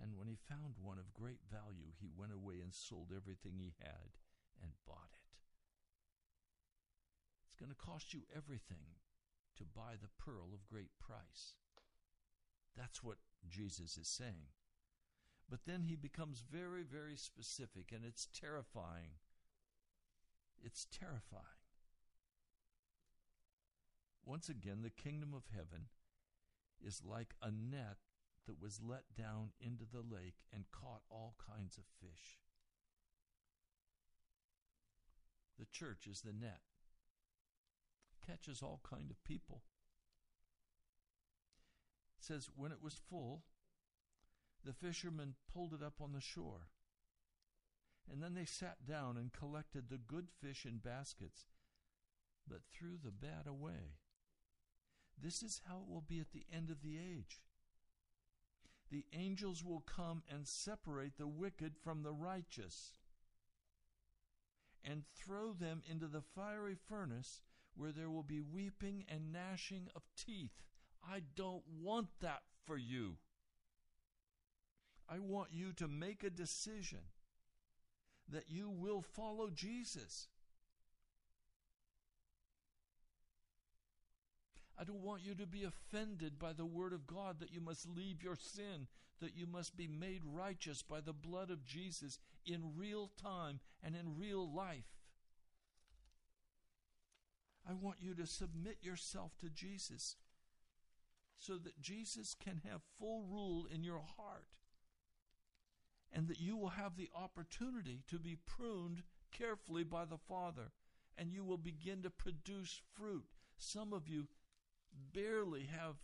And 0.00 0.16
when 0.16 0.28
he 0.28 0.36
found 0.48 0.80
one 0.80 0.98
of 0.98 1.12
great 1.12 1.44
value, 1.44 1.92
he 2.00 2.08
went 2.08 2.32
away 2.32 2.60
and 2.62 2.72
sold 2.72 3.12
everything 3.14 3.60
he 3.60 3.74
had 3.78 4.16
and 4.62 4.72
bought 4.86 5.12
it. 5.12 5.36
It's 7.46 7.54
going 7.54 7.70
to 7.70 7.76
cost 7.76 8.14
you 8.14 8.22
everything 8.34 8.96
to 9.58 9.64
buy 9.64 10.00
the 10.00 10.08
pearl 10.16 10.54
of 10.54 10.66
great 10.66 10.96
price. 10.98 11.56
That's 12.76 13.02
what 13.02 13.18
Jesus 13.46 13.98
is 13.98 14.08
saying. 14.08 14.56
But 15.50 15.66
then 15.66 15.82
he 15.82 15.96
becomes 15.96 16.40
very, 16.40 16.82
very 16.82 17.16
specific, 17.16 17.92
and 17.92 18.04
it's 18.04 18.28
terrifying. 18.32 19.18
It's 20.62 20.86
terrifying. 20.86 21.59
Once 24.30 24.48
again, 24.48 24.82
the 24.82 24.90
kingdom 24.90 25.34
of 25.34 25.42
heaven 25.52 25.86
is 26.80 27.02
like 27.04 27.34
a 27.42 27.50
net 27.50 27.96
that 28.46 28.62
was 28.62 28.78
let 28.80 29.02
down 29.18 29.50
into 29.60 29.84
the 29.84 30.04
lake 30.08 30.36
and 30.54 30.70
caught 30.70 31.02
all 31.10 31.34
kinds 31.44 31.76
of 31.76 31.82
fish. 32.00 32.38
The 35.58 35.66
church 35.72 36.06
is 36.08 36.20
the 36.20 36.32
net. 36.32 36.60
Catches 38.24 38.62
all 38.62 38.80
kind 38.88 39.10
of 39.10 39.24
people. 39.24 39.62
It 42.16 42.24
says 42.24 42.50
when 42.54 42.70
it 42.70 42.80
was 42.80 43.00
full, 43.10 43.42
the 44.64 44.72
fishermen 44.72 45.34
pulled 45.52 45.74
it 45.74 45.82
up 45.82 45.94
on 46.00 46.12
the 46.12 46.20
shore. 46.20 46.68
And 48.08 48.22
then 48.22 48.34
they 48.34 48.44
sat 48.44 48.86
down 48.86 49.16
and 49.16 49.32
collected 49.32 49.88
the 49.88 49.98
good 49.98 50.28
fish 50.40 50.64
in 50.64 50.76
baskets, 50.76 51.46
but 52.48 52.60
threw 52.72 52.96
the 53.02 53.10
bad 53.10 53.48
away. 53.48 53.98
This 55.22 55.42
is 55.42 55.60
how 55.68 55.76
it 55.78 55.92
will 55.92 56.04
be 56.06 56.20
at 56.20 56.32
the 56.32 56.46
end 56.52 56.70
of 56.70 56.82
the 56.82 56.96
age 56.96 57.40
the 58.90 59.06
angels 59.12 59.64
will 59.64 59.80
come 59.86 60.22
and 60.28 60.46
separate 60.46 61.16
the 61.16 61.28
wicked 61.28 61.76
from 61.76 62.02
the 62.02 62.12
righteous 62.12 62.92
and 64.84 65.04
throw 65.14 65.52
them 65.52 65.82
into 65.88 66.06
the 66.06 66.22
fiery 66.22 66.76
furnace 66.88 67.40
where 67.76 67.92
there 67.92 68.10
will 68.10 68.24
be 68.24 68.40
weeping 68.40 69.04
and 69.08 69.32
gnashing 69.32 69.88
of 69.94 70.02
teeth. 70.16 70.62
I 71.08 71.22
don't 71.36 71.62
want 71.80 72.08
that 72.20 72.42
for 72.66 72.76
you. 72.76 73.16
I 75.08 75.18
want 75.18 75.50
you 75.52 75.72
to 75.74 75.88
make 75.88 76.24
a 76.24 76.30
decision 76.30 77.00
that 78.28 78.48
you 78.48 78.68
will 78.68 79.02
follow 79.02 79.50
Jesus. 79.50 80.28
I 84.80 84.84
don't 84.84 85.02
want 85.02 85.22
you 85.22 85.34
to 85.34 85.46
be 85.46 85.64
offended 85.64 86.38
by 86.38 86.54
the 86.54 86.64
Word 86.64 86.94
of 86.94 87.06
God 87.06 87.38
that 87.40 87.52
you 87.52 87.60
must 87.60 87.86
leave 87.86 88.22
your 88.22 88.36
sin, 88.36 88.86
that 89.20 89.36
you 89.36 89.46
must 89.46 89.76
be 89.76 89.86
made 89.86 90.22
righteous 90.24 90.80
by 90.80 91.02
the 91.02 91.12
blood 91.12 91.50
of 91.50 91.66
Jesus 91.66 92.18
in 92.46 92.72
real 92.76 93.10
time 93.22 93.60
and 93.82 93.94
in 93.94 94.16
real 94.16 94.50
life. 94.50 94.86
I 97.68 97.74
want 97.74 97.98
you 98.00 98.14
to 98.14 98.26
submit 98.26 98.78
yourself 98.80 99.32
to 99.40 99.50
Jesus 99.50 100.16
so 101.38 101.58
that 101.58 101.82
Jesus 101.82 102.34
can 102.34 102.62
have 102.70 102.80
full 102.98 103.24
rule 103.30 103.66
in 103.72 103.84
your 103.84 104.02
heart 104.16 104.46
and 106.10 106.26
that 106.28 106.40
you 106.40 106.56
will 106.56 106.70
have 106.70 106.96
the 106.96 107.10
opportunity 107.14 108.00
to 108.08 108.18
be 108.18 108.36
pruned 108.46 109.02
carefully 109.30 109.84
by 109.84 110.06
the 110.06 110.18
Father 110.18 110.72
and 111.18 111.30
you 111.30 111.44
will 111.44 111.58
begin 111.58 112.02
to 112.02 112.10
produce 112.10 112.80
fruit. 112.94 113.26
Some 113.58 113.92
of 113.92 114.08
you 114.08 114.26
barely 115.12 115.64
have 115.64 115.96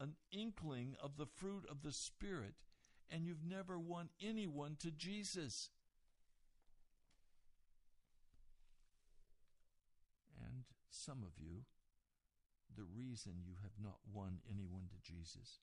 an 0.00 0.14
inkling 0.30 0.96
of 1.02 1.16
the 1.16 1.26
fruit 1.26 1.64
of 1.70 1.82
the 1.82 1.92
Spirit, 1.92 2.54
and 3.10 3.24
you've 3.24 3.44
never 3.44 3.78
won 3.78 4.08
anyone 4.20 4.76
to 4.80 4.90
Jesus. 4.90 5.70
And 10.36 10.64
some 10.90 11.22
of 11.22 11.38
you, 11.38 11.64
the 12.74 12.84
reason 12.84 13.44
you 13.44 13.54
have 13.62 13.78
not 13.82 13.98
won 14.12 14.38
anyone 14.50 14.88
to 14.88 15.12
Jesus 15.12 15.60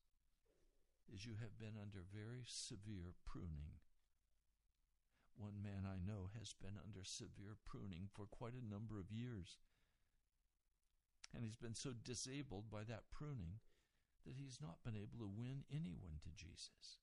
is 1.12 1.26
you 1.26 1.34
have 1.42 1.58
been 1.58 1.76
under 1.82 2.04
very 2.14 2.44
severe 2.46 3.16
pruning. 3.26 3.82
One 5.36 5.62
man 5.64 5.88
I 5.88 5.98
know 6.06 6.30
has 6.38 6.54
been 6.54 6.78
under 6.78 7.04
severe 7.04 7.58
pruning 7.66 8.10
for 8.14 8.26
quite 8.26 8.54
a 8.54 8.74
number 8.74 9.00
of 9.00 9.12
years. 9.12 9.58
And 11.34 11.44
he's 11.44 11.58
been 11.58 11.76
so 11.76 11.92
disabled 11.94 12.72
by 12.72 12.84
that 12.88 13.12
pruning 13.12 13.62
that 14.26 14.36
he's 14.36 14.60
not 14.62 14.84
been 14.84 14.96
able 14.96 15.20
to 15.20 15.30
win 15.30 15.64
anyone 15.72 16.20
to 16.24 16.30
Jesus. 16.36 16.98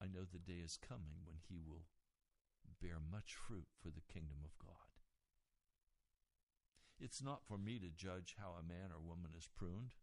I 0.00 0.06
know 0.06 0.24
the 0.24 0.38
day 0.38 0.60
is 0.64 0.78
coming 0.80 1.24
when 1.24 1.36
he 1.48 1.60
will 1.60 1.84
bear 2.80 2.96
much 3.00 3.34
fruit 3.34 3.66
for 3.82 3.88
the 3.88 4.12
kingdom 4.12 4.38
of 4.44 4.56
God. 4.58 4.90
It's 6.98 7.22
not 7.22 7.44
for 7.46 7.58
me 7.58 7.78
to 7.78 7.88
judge 7.90 8.36
how 8.38 8.54
a 8.58 8.66
man 8.66 8.92
or 8.92 9.00
woman 9.00 9.32
is 9.36 9.48
pruned. 9.48 9.94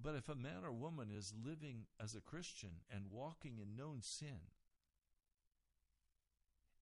But 0.00 0.14
if 0.14 0.28
a 0.28 0.34
man 0.34 0.64
or 0.64 0.72
woman 0.72 1.08
is 1.10 1.34
living 1.44 1.86
as 2.02 2.14
a 2.14 2.20
Christian 2.20 2.82
and 2.90 3.10
walking 3.10 3.58
in 3.58 3.76
known 3.76 4.00
sin, 4.00 4.52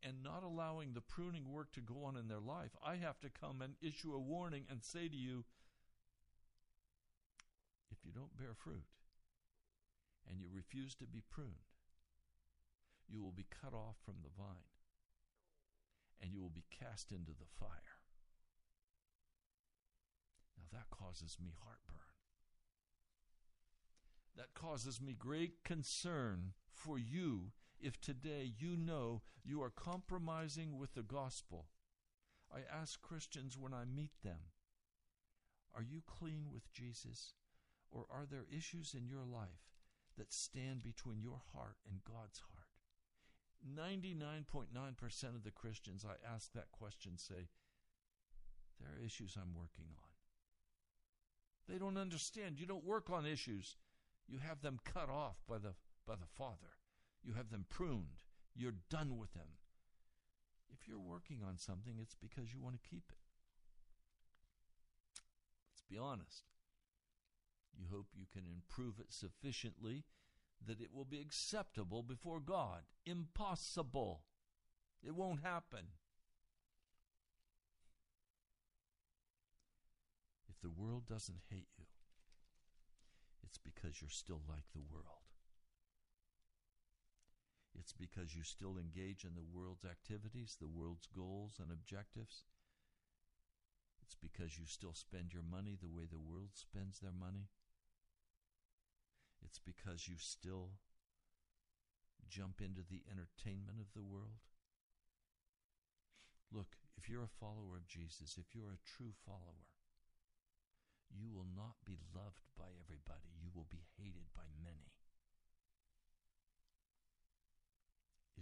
and 0.06 0.22
not 0.22 0.44
allowing 0.44 0.92
the 0.92 1.00
pruning 1.00 1.50
work 1.50 1.72
to 1.72 1.80
go 1.80 2.04
on 2.04 2.16
in 2.16 2.28
their 2.28 2.40
life, 2.40 2.70
I 2.84 2.96
have 2.96 3.18
to 3.20 3.28
come 3.28 3.60
and 3.60 3.74
issue 3.82 4.14
a 4.14 4.20
warning 4.20 4.64
and 4.70 4.82
say 4.84 5.08
to 5.08 5.16
you 5.16 5.44
if 7.90 7.98
you 8.04 8.12
don't 8.12 8.36
bear 8.36 8.54
fruit 8.54 8.86
and 10.28 10.38
you 10.38 10.46
refuse 10.52 10.94
to 10.96 11.06
be 11.06 11.22
pruned, 11.28 11.50
you 13.08 13.20
will 13.20 13.32
be 13.32 13.46
cut 13.50 13.74
off 13.74 13.96
from 14.04 14.16
the 14.22 14.30
vine 14.36 14.70
and 16.22 16.32
you 16.32 16.40
will 16.40 16.50
be 16.50 16.64
cast 16.70 17.10
into 17.10 17.32
the 17.32 17.50
fire. 17.58 17.98
Now 20.56 20.64
that 20.72 20.90
causes 20.90 21.36
me 21.42 21.50
heartburn. 21.64 21.96
That 24.36 24.54
causes 24.54 25.00
me 25.00 25.14
great 25.18 25.64
concern 25.64 26.52
for 26.70 26.98
you 26.98 27.52
if 27.80 28.00
today 28.00 28.52
you 28.58 28.76
know 28.76 29.22
you 29.44 29.62
are 29.62 29.70
compromising 29.70 30.78
with 30.78 30.94
the 30.94 31.02
gospel. 31.02 31.66
I 32.52 32.60
ask 32.72 33.00
Christians 33.00 33.58
when 33.58 33.74
I 33.74 33.84
meet 33.84 34.12
them, 34.22 34.50
are 35.74 35.82
you 35.82 36.02
clean 36.06 36.46
with 36.52 36.72
Jesus? 36.72 37.34
Or 37.90 38.06
are 38.10 38.26
there 38.28 38.46
issues 38.50 38.94
in 38.94 39.06
your 39.06 39.24
life 39.24 39.70
that 40.16 40.32
stand 40.32 40.82
between 40.82 41.20
your 41.20 41.40
heart 41.52 41.76
and 41.88 42.00
God's 42.04 42.40
heart? 42.40 42.66
99.9% 43.66 45.24
of 45.34 45.44
the 45.44 45.50
Christians 45.50 46.04
I 46.04 46.34
ask 46.34 46.52
that 46.52 46.72
question 46.72 47.18
say, 47.18 47.48
There 48.80 48.88
are 48.90 49.04
issues 49.04 49.36
I'm 49.36 49.54
working 49.54 49.86
on. 49.96 50.06
They 51.68 51.78
don't 51.78 51.96
understand. 51.96 52.60
You 52.60 52.66
don't 52.66 52.84
work 52.84 53.10
on 53.10 53.26
issues, 53.26 53.76
you 54.28 54.38
have 54.38 54.62
them 54.62 54.78
cut 54.84 55.10
off 55.10 55.36
by 55.48 55.58
the, 55.58 55.74
by 56.06 56.14
the 56.14 56.26
Father. 56.36 56.75
You 57.26 57.32
have 57.34 57.50
them 57.50 57.66
pruned. 57.68 58.20
You're 58.54 58.76
done 58.88 59.18
with 59.18 59.34
them. 59.34 59.58
If 60.70 60.86
you're 60.86 61.00
working 61.00 61.40
on 61.46 61.58
something, 61.58 61.94
it's 62.00 62.14
because 62.14 62.52
you 62.52 62.60
want 62.60 62.80
to 62.80 62.88
keep 62.88 63.02
it. 63.10 63.18
Let's 65.72 65.82
be 65.90 65.98
honest. 65.98 66.44
You 67.76 67.86
hope 67.92 68.06
you 68.14 68.26
can 68.32 68.44
improve 68.46 69.00
it 69.00 69.12
sufficiently 69.12 70.04
that 70.64 70.80
it 70.80 70.94
will 70.94 71.04
be 71.04 71.20
acceptable 71.20 72.04
before 72.04 72.38
God. 72.38 72.82
Impossible. 73.04 74.22
It 75.04 75.14
won't 75.14 75.42
happen. 75.42 75.88
If 80.48 80.60
the 80.62 80.70
world 80.70 81.06
doesn't 81.08 81.40
hate 81.50 81.68
you, 81.76 81.84
it's 83.42 83.58
because 83.58 84.00
you're 84.00 84.10
still 84.10 84.40
like 84.48 84.64
the 84.72 84.80
world. 84.80 85.25
It's 87.78 87.92
because 87.92 88.34
you 88.34 88.42
still 88.42 88.78
engage 88.78 89.24
in 89.24 89.34
the 89.36 89.44
world's 89.44 89.84
activities, 89.84 90.56
the 90.58 90.68
world's 90.68 91.06
goals 91.06 91.60
and 91.60 91.70
objectives. 91.70 92.44
It's 94.02 94.16
because 94.16 94.58
you 94.58 94.64
still 94.66 94.94
spend 94.94 95.34
your 95.34 95.44
money 95.44 95.76
the 95.76 95.92
way 95.92 96.06
the 96.08 96.18
world 96.18 96.54
spends 96.54 97.00
their 97.00 97.14
money. 97.14 97.50
It's 99.44 99.58
because 99.58 100.08
you 100.08 100.16
still 100.18 100.78
jump 102.28 102.60
into 102.60 102.82
the 102.82 103.02
entertainment 103.10 103.78
of 103.78 103.92
the 103.94 104.02
world. 104.02 104.42
Look, 106.50 106.78
if 106.96 107.08
you're 107.08 107.26
a 107.26 107.38
follower 107.40 107.76
of 107.76 107.86
Jesus, 107.86 108.38
if 108.38 108.54
you're 108.54 108.74
a 108.74 108.86
true 108.86 109.12
follower, 109.26 109.66
you 111.10 111.30
will 111.30 111.46
not 111.54 111.78
be 111.84 111.98
loved 112.14 112.46
by 112.58 112.70
everybody. 112.78 113.30
You 113.38 113.50
will 113.54 113.68
be 113.70 113.86
hated 113.98 114.30
by 114.34 114.46
many. 114.62 114.90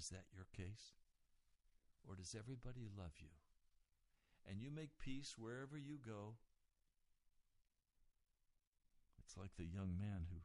Is 0.05 0.12
that 0.12 0.28
your 0.36 0.44
case? 0.52 1.00
Or 2.05 2.12
does 2.12 2.36
everybody 2.36 2.84
love 2.92 3.16
you? 3.24 3.32
And 4.44 4.61
you 4.61 4.68
make 4.68 5.00
peace 5.00 5.40
wherever 5.40 5.80
you 5.80 5.96
go. 5.96 6.36
It's 9.16 9.32
like 9.40 9.57
the 9.57 9.64
young 9.64 9.96
man 9.96 10.28
who 10.28 10.44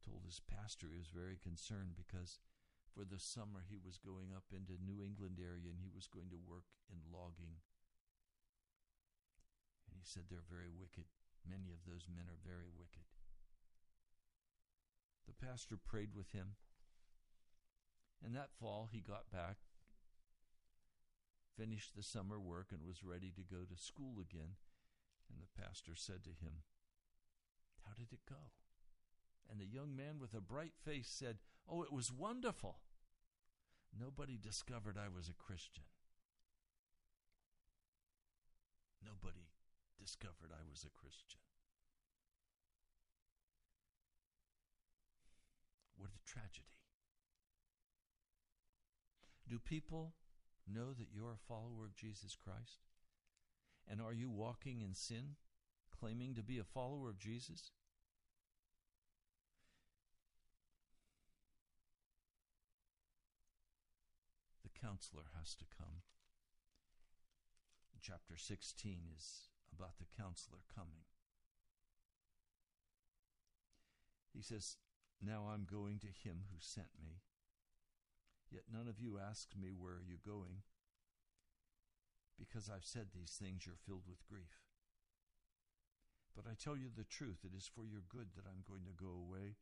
told 0.00 0.24
his 0.24 0.40
pastor 0.40 0.88
he 0.88 0.96
was 0.96 1.12
very 1.12 1.36
concerned 1.36 2.00
because 2.00 2.40
for 2.88 3.04
the 3.04 3.20
summer 3.20 3.60
he 3.68 3.76
was 3.76 4.00
going 4.00 4.32
up 4.32 4.48
into 4.56 4.80
New 4.80 5.04
England 5.04 5.36
area 5.36 5.68
and 5.68 5.84
he 5.84 5.92
was 5.92 6.08
going 6.08 6.32
to 6.32 6.40
work 6.40 6.72
in 6.88 7.04
logging. 7.12 7.60
And 9.84 10.00
he 10.00 10.08
said 10.08 10.32
they're 10.32 10.48
very 10.48 10.72
wicked. 10.72 11.12
Many 11.44 11.76
of 11.76 11.84
those 11.84 12.08
men 12.08 12.32
are 12.32 12.40
very 12.40 12.72
wicked. 12.72 13.04
The 15.28 15.36
pastor 15.36 15.76
prayed 15.76 16.16
with 16.16 16.32
him. 16.32 16.56
And 18.24 18.34
that 18.34 18.54
fall 18.58 18.88
he 18.90 19.00
got 19.00 19.30
back, 19.30 19.56
finished 21.58 21.94
the 21.94 22.02
summer 22.02 22.40
work, 22.40 22.68
and 22.72 22.80
was 22.82 23.04
ready 23.04 23.30
to 23.36 23.42
go 23.42 23.64
to 23.68 23.76
school 23.76 24.14
again. 24.18 24.56
And 25.28 25.42
the 25.42 25.62
pastor 25.62 25.92
said 25.94 26.24
to 26.24 26.30
him, 26.30 26.64
How 27.84 27.92
did 27.94 28.12
it 28.12 28.24
go? 28.28 28.52
And 29.50 29.60
the 29.60 29.66
young 29.66 29.94
man 29.94 30.18
with 30.18 30.32
a 30.32 30.40
bright 30.40 30.72
face 30.82 31.08
said, 31.08 31.38
Oh, 31.68 31.82
it 31.82 31.92
was 31.92 32.10
wonderful. 32.10 32.78
Nobody 33.98 34.38
discovered 34.38 34.96
I 34.96 35.14
was 35.14 35.28
a 35.28 35.34
Christian. 35.34 35.84
Nobody 39.04 39.50
discovered 39.98 40.50
I 40.50 40.64
was 40.68 40.84
a 40.84 40.98
Christian. 40.98 41.40
What 45.96 46.10
a 46.10 46.24
tragedy. 46.26 46.73
Do 49.48 49.58
people 49.58 50.14
know 50.66 50.92
that 50.92 51.08
you're 51.12 51.32
a 51.32 51.48
follower 51.48 51.84
of 51.84 51.94
Jesus 51.94 52.36
Christ? 52.36 52.80
And 53.88 54.00
are 54.00 54.14
you 54.14 54.30
walking 54.30 54.80
in 54.80 54.94
sin, 54.94 55.36
claiming 55.98 56.34
to 56.34 56.42
be 56.42 56.58
a 56.58 56.64
follower 56.64 57.10
of 57.10 57.18
Jesus? 57.18 57.72
The 64.62 64.80
counselor 64.80 65.24
has 65.38 65.54
to 65.56 65.64
come. 65.78 66.02
Chapter 68.00 68.36
16 68.36 68.98
is 69.16 69.48
about 69.74 69.96
the 69.98 70.22
counselor 70.22 70.58
coming. 70.74 71.08
He 74.34 74.42
says, 74.42 74.76
Now 75.24 75.48
I'm 75.50 75.64
going 75.64 76.00
to 76.00 76.06
him 76.06 76.44
who 76.50 76.58
sent 76.58 76.88
me. 77.02 77.22
Yet 78.54 78.70
none 78.72 78.86
of 78.86 79.00
you 79.00 79.18
asks 79.18 79.56
me, 79.58 79.74
Where 79.74 79.94
are 79.94 80.06
you 80.06 80.14
going? 80.24 80.62
Because 82.38 82.70
I've 82.70 82.86
said 82.86 83.10
these 83.10 83.34
things, 83.34 83.66
you're 83.66 83.74
filled 83.74 84.06
with 84.08 84.24
grief. 84.30 84.62
But 86.36 86.46
I 86.46 86.54
tell 86.54 86.76
you 86.76 86.86
the 86.94 87.02
truth, 87.02 87.42
it 87.42 87.56
is 87.56 87.66
for 87.66 87.84
your 87.84 88.02
good 88.08 88.28
that 88.36 88.46
I'm 88.46 88.62
going 88.62 88.86
to 88.86 88.94
go 88.94 89.10
away. 89.10 89.58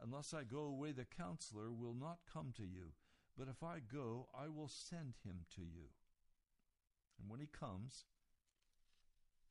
Unless 0.00 0.32
I 0.32 0.44
go 0.44 0.62
away, 0.62 0.92
the 0.92 1.04
counselor 1.06 1.72
will 1.72 1.94
not 1.94 2.18
come 2.32 2.52
to 2.56 2.62
you. 2.62 2.94
But 3.36 3.48
if 3.48 3.64
I 3.64 3.78
go, 3.80 4.28
I 4.32 4.46
will 4.46 4.68
send 4.68 5.14
him 5.24 5.46
to 5.56 5.62
you. 5.62 5.90
And 7.18 7.28
when 7.28 7.40
he 7.40 7.46
comes, 7.46 8.06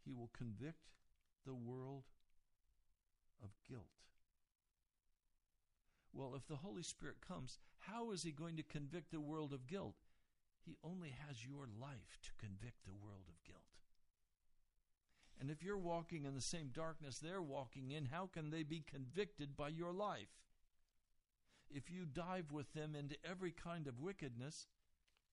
he 0.05 0.13
will 0.13 0.31
convict 0.37 0.95
the 1.45 1.53
world 1.53 2.05
of 3.43 3.49
guilt. 3.67 3.83
Well, 6.15 6.33
if 6.35 6.47
the 6.47 6.55
Holy 6.55 6.81
Spirit 6.81 7.17
comes, 7.27 7.59
how 7.79 8.11
is 8.11 8.23
He 8.23 8.31
going 8.31 8.55
to 8.55 8.63
convict 8.63 9.11
the 9.11 9.19
world 9.19 9.51
of 9.51 9.67
guilt? 9.67 9.95
He 10.65 10.77
only 10.83 11.13
has 11.27 11.45
your 11.45 11.67
life 11.79 12.17
to 12.23 12.29
convict 12.39 12.85
the 12.85 12.93
world 12.93 13.25
of 13.27 13.43
guilt. 13.43 13.61
And 15.39 15.51
if 15.51 15.61
you're 15.61 15.77
walking 15.77 16.23
in 16.23 16.33
the 16.33 16.41
same 16.41 16.69
darkness 16.73 17.19
they're 17.19 17.41
walking 17.41 17.91
in, 17.91 18.05
how 18.05 18.29
can 18.33 18.49
they 18.49 18.63
be 18.63 18.81
convicted 18.89 19.57
by 19.57 19.67
your 19.67 19.91
life? 19.91 20.31
If 21.69 21.91
you 21.91 22.05
dive 22.05 22.53
with 22.53 22.73
them 22.73 22.95
into 22.95 23.17
every 23.29 23.51
kind 23.51 23.85
of 23.85 23.99
wickedness, 23.99 24.67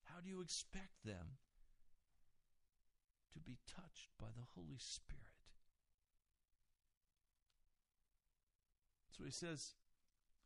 how 0.03 0.19
do 0.21 0.29
you 0.29 0.41
expect 0.41 1.05
them 1.05 1.37
to 3.31 3.39
be 3.39 3.57
touched 3.65 4.09
by 4.19 4.27
the 4.35 4.45
Holy 4.53 4.77
Spirit? 4.77 5.21
So 9.17 9.23
he 9.23 9.31
says, 9.31 9.75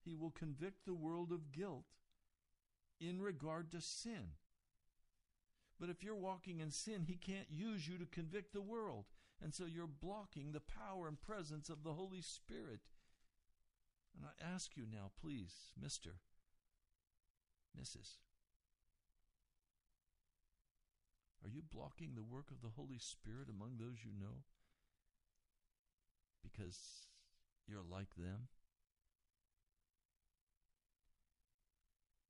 he 0.07 0.15
will 0.15 0.31
convict 0.31 0.85
the 0.85 0.93
world 0.93 1.33
of 1.33 1.51
guilt 1.51 1.83
in 3.01 3.19
regard 3.19 3.71
to 3.71 3.81
sin. 3.81 4.37
But 5.77 5.89
if 5.89 6.01
you're 6.01 6.15
walking 6.15 6.61
in 6.61 6.71
sin, 6.71 7.03
He 7.05 7.15
can't 7.15 7.51
use 7.51 7.89
you 7.89 7.97
to 7.97 8.05
convict 8.05 8.53
the 8.53 8.61
world. 8.61 9.03
And 9.43 9.53
so 9.53 9.65
you're 9.65 9.85
blocking 9.85 10.53
the 10.53 10.61
power 10.61 11.09
and 11.09 11.19
presence 11.19 11.69
of 11.69 11.83
the 11.83 11.93
Holy 11.93 12.21
Spirit. 12.21 12.79
And 14.15 14.25
I 14.25 14.53
ask 14.55 14.77
you 14.77 14.85
now, 14.89 15.11
please, 15.21 15.73
Mr., 15.77 16.13
Mrs., 17.79 18.15
are 21.43 21.49
you 21.49 21.61
blocking 21.61 22.15
the 22.15 22.23
work 22.23 22.49
of 22.49 22.61
the 22.61 22.75
Holy 22.75 22.97
Spirit 22.97 23.49
among 23.49 23.77
those 23.77 24.05
you 24.05 24.11
know? 24.17 24.43
Because 26.41 26.79
you're 27.67 27.83
like 27.87 28.15
them? 28.15 28.47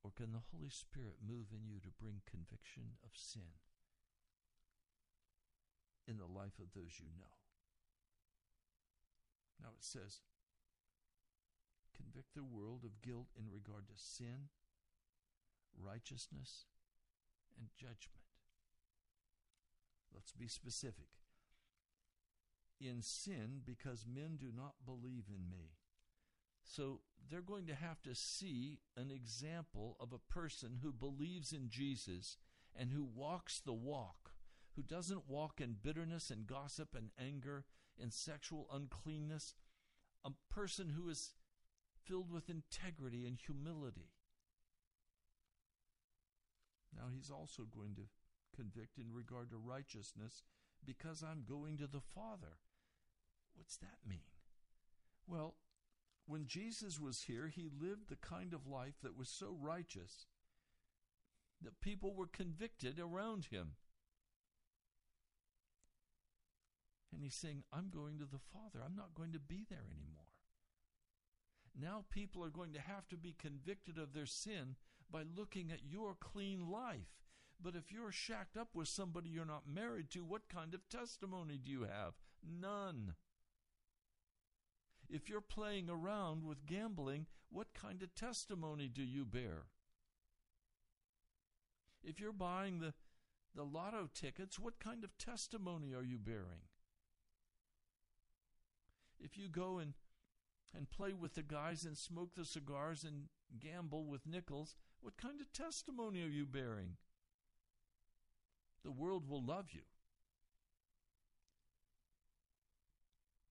Or 0.08 0.12
can 0.16 0.32
the 0.32 0.47
Holy 0.55 0.70
Spirit 0.70 1.20
move 1.20 1.51
in 1.51 1.68
you 1.68 1.82
to 1.82 1.99
bring 1.99 2.22
conviction 2.24 2.95
of 3.03 3.12
sin 3.14 3.60
in 6.08 6.16
the 6.16 6.32
life 6.32 6.64
of 6.64 6.72
those 6.74 6.95
you 6.97 7.12
know? 7.20 7.36
Now 9.60 9.76
it 9.76 9.84
says, 9.84 10.22
convict 11.93 12.36
the 12.36 12.45
world 12.45 12.86
of 12.86 13.01
guilt 13.01 13.28
in 13.36 13.51
regard 13.51 13.89
to 13.89 13.95
sin, 13.97 14.47
righteousness, 15.78 16.68
and 17.60 17.68
judgment. 17.76 18.32
Let's 20.16 20.32
be 20.32 20.47
specific. 20.47 21.20
In 22.80 23.01
sin, 23.01 23.60
because 23.66 24.05
men 24.08 24.38
do 24.39 24.53
not 24.55 24.86
believe 24.86 25.26
in 25.28 25.49
me. 25.51 25.76
So 26.68 26.99
they're 27.30 27.41
going 27.41 27.65
to 27.68 27.76
have 27.76 28.01
to 28.03 28.13
see 28.13 28.80
an 28.95 29.09
example 29.09 29.95
of 29.99 30.13
a 30.13 30.34
person 30.34 30.80
who 30.84 30.91
believes 30.91 31.51
in 31.53 31.70
Jesus 31.70 32.38
and 32.78 32.91
who 32.91 33.03
walks 33.03 33.59
the 33.59 33.74
walk, 33.74 34.34
who 34.76 34.84
doesn't 34.84 35.30
walk 35.30 35.59
in 35.59 35.78
bitterness 35.82 36.30
and 36.30 36.45
gossip 36.45 36.89
and 36.95 37.09
anger 37.20 37.65
and 37.99 38.13
sexual 38.13 38.68
uncleanness, 38.72 39.55
a 40.24 40.32
person 40.53 40.89
who 40.89 41.09
is 41.09 41.34
filled 42.05 42.32
with 42.32 42.49
integrity 42.49 43.26
and 43.26 43.38
humility. 43.38 44.11
Now, 46.95 47.05
he's 47.13 47.32
also 47.32 47.63
going 47.63 47.95
to 47.95 48.03
convict 48.55 48.97
in 48.97 49.13
regard 49.13 49.49
to 49.51 49.57
righteousness 49.57 50.43
because 50.86 51.24
I'm 51.24 51.43
going 51.47 51.78
to 51.78 51.88
the 51.88 52.01
Father. 52.01 52.57
What's 53.55 53.78
that 53.78 53.97
mean? 54.07 54.22
Well, 55.28 55.55
when 56.28 56.46
Jesus 56.46 57.00
was 57.00 57.24
here, 57.24 57.48
he 57.48 57.70
lived 57.82 58.10
the 58.10 58.18
kind 58.18 58.54
of 58.54 58.68
life 58.68 58.96
that 59.02 59.18
was 59.18 59.30
so 59.30 59.58
righteous 59.60 60.28
that 61.62 61.82
people 61.82 62.14
were 62.14 62.28
convicted 62.28 63.00
around 63.00 63.46
him. 63.46 63.72
And 67.14 67.24
he's 67.24 67.34
saying, 67.34 67.64
I'm 67.72 67.90
going 67.90 68.20
to 68.20 68.26
the 68.26 68.44
Father. 68.54 68.84
I'm 68.86 68.96
not 68.96 69.16
going 69.16 69.32
to 69.32 69.40
be 69.40 69.66
there 69.70 69.88
anymore. 69.90 70.28
Now 71.80 72.04
people 72.12 72.44
are 72.44 72.50
going 72.50 72.74
to 72.74 72.82
have 72.82 73.08
to 73.10 73.18
be 73.18 73.36
convicted 73.40 73.98
of 73.98 74.14
their 74.14 74.26
sin 74.26 74.76
by 75.10 75.24
looking 75.24 75.72
at 75.72 75.90
your 75.90 76.16
clean 76.20 76.70
life. 76.70 77.24
But 77.62 77.76
if 77.76 77.92
you're 77.92 78.12
shacked 78.12 78.58
up 78.58 78.70
with 78.74 78.88
somebody 78.88 79.30
you're 79.30 79.46
not 79.46 79.68
married 79.68 80.12
to, 80.12 80.26
what 80.26 80.50
kind 80.50 80.74
of 80.74 80.88
testimony 80.90 81.58
do 81.58 81.72
you 81.72 81.84
have? 81.84 82.14
None. 82.44 83.16
If 85.10 85.30
you're 85.30 85.41
playing 85.41 85.89
around 85.89 86.43
with 86.43 86.66
gambling, 86.66 87.28
what 87.49 87.74
kind 87.74 88.03
of 88.03 88.14
testimony 88.14 88.89
do 88.89 89.03
you 89.03 89.24
bear? 89.26 89.64
If 92.03 92.20
you're 92.20 92.34
buying 92.34 92.80
the, 92.80 92.93
the 93.55 93.64
lotto 93.64 94.10
tickets, 94.14 94.60
what 94.60 94.80
kind 94.80 95.03
of 95.03 95.18
testimony 95.18 95.93
are 95.93 96.03
you 96.03 96.18
bearing? 96.18 96.68
If 99.20 99.38
you 99.38 99.47
go 99.47 99.78
and, 99.80 99.93
and 100.76 100.89
play 100.89 101.14
with 101.14 101.36
the 101.36 101.43
guys 101.43 101.86
and 101.86 101.97
smoke 101.97 102.36
the 102.36 102.45
cigars 102.45 103.03
and 103.03 103.28
gamble 103.60 104.05
with 104.05 104.28
nickels, 104.28 104.76
what 104.99 105.18
kind 105.18 105.39
of 105.39 105.53
testimony 105.53 106.22
are 106.22 106.30
you 106.30 106.45
bearing? 106.45 106.97
The 108.84 108.91
world 108.91 109.28
will 109.28 109.43
love 109.43 109.68
you, 109.72 109.82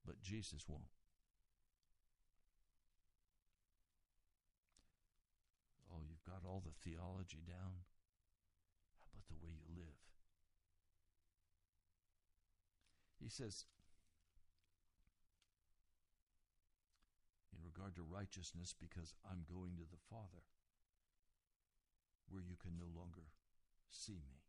but 0.06 0.20
Jesus 0.20 0.64
won't. 0.68 0.84
got 6.26 6.45
all 6.56 6.62
the 6.64 6.88
theology 6.88 7.44
down. 7.46 7.84
How 8.96 9.12
about 9.12 9.28
the 9.28 9.36
way 9.44 9.52
you 9.52 9.68
live? 9.76 10.00
He 13.20 13.28
says, 13.28 13.66
in 17.52 17.58
regard 17.62 17.94
to 17.96 18.02
righteousness, 18.02 18.74
because 18.80 19.12
I'm 19.30 19.44
going 19.52 19.76
to 19.76 19.84
the 19.84 20.00
Father, 20.08 20.48
where 22.30 22.42
you 22.42 22.56
can 22.56 22.78
no 22.78 22.88
longer 22.98 23.28
see 23.90 24.22
me. 24.26 24.40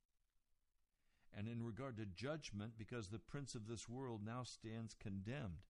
And 1.38 1.50
in 1.50 1.62
regard 1.62 1.98
to 1.98 2.06
judgment, 2.06 2.74
because 2.78 3.10
the 3.10 3.20
prince 3.20 3.54
of 3.54 3.68
this 3.68 3.90
world 3.90 4.22
now 4.26 4.44
stands 4.44 4.96
condemned. 4.98 5.68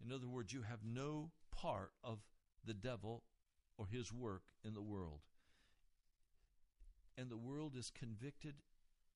In 0.00 0.12
other 0.12 0.28
words, 0.28 0.52
you 0.52 0.62
have 0.62 0.84
no 0.84 1.32
part 1.50 1.90
of 2.04 2.20
the 2.64 2.74
devil 2.74 3.24
or 3.76 3.86
his 3.86 4.12
work 4.12 4.42
in 4.64 4.74
the 4.74 4.82
world. 4.82 5.22
And 7.18 7.30
the 7.30 7.36
world 7.36 7.74
is 7.76 7.90
convicted 7.90 8.56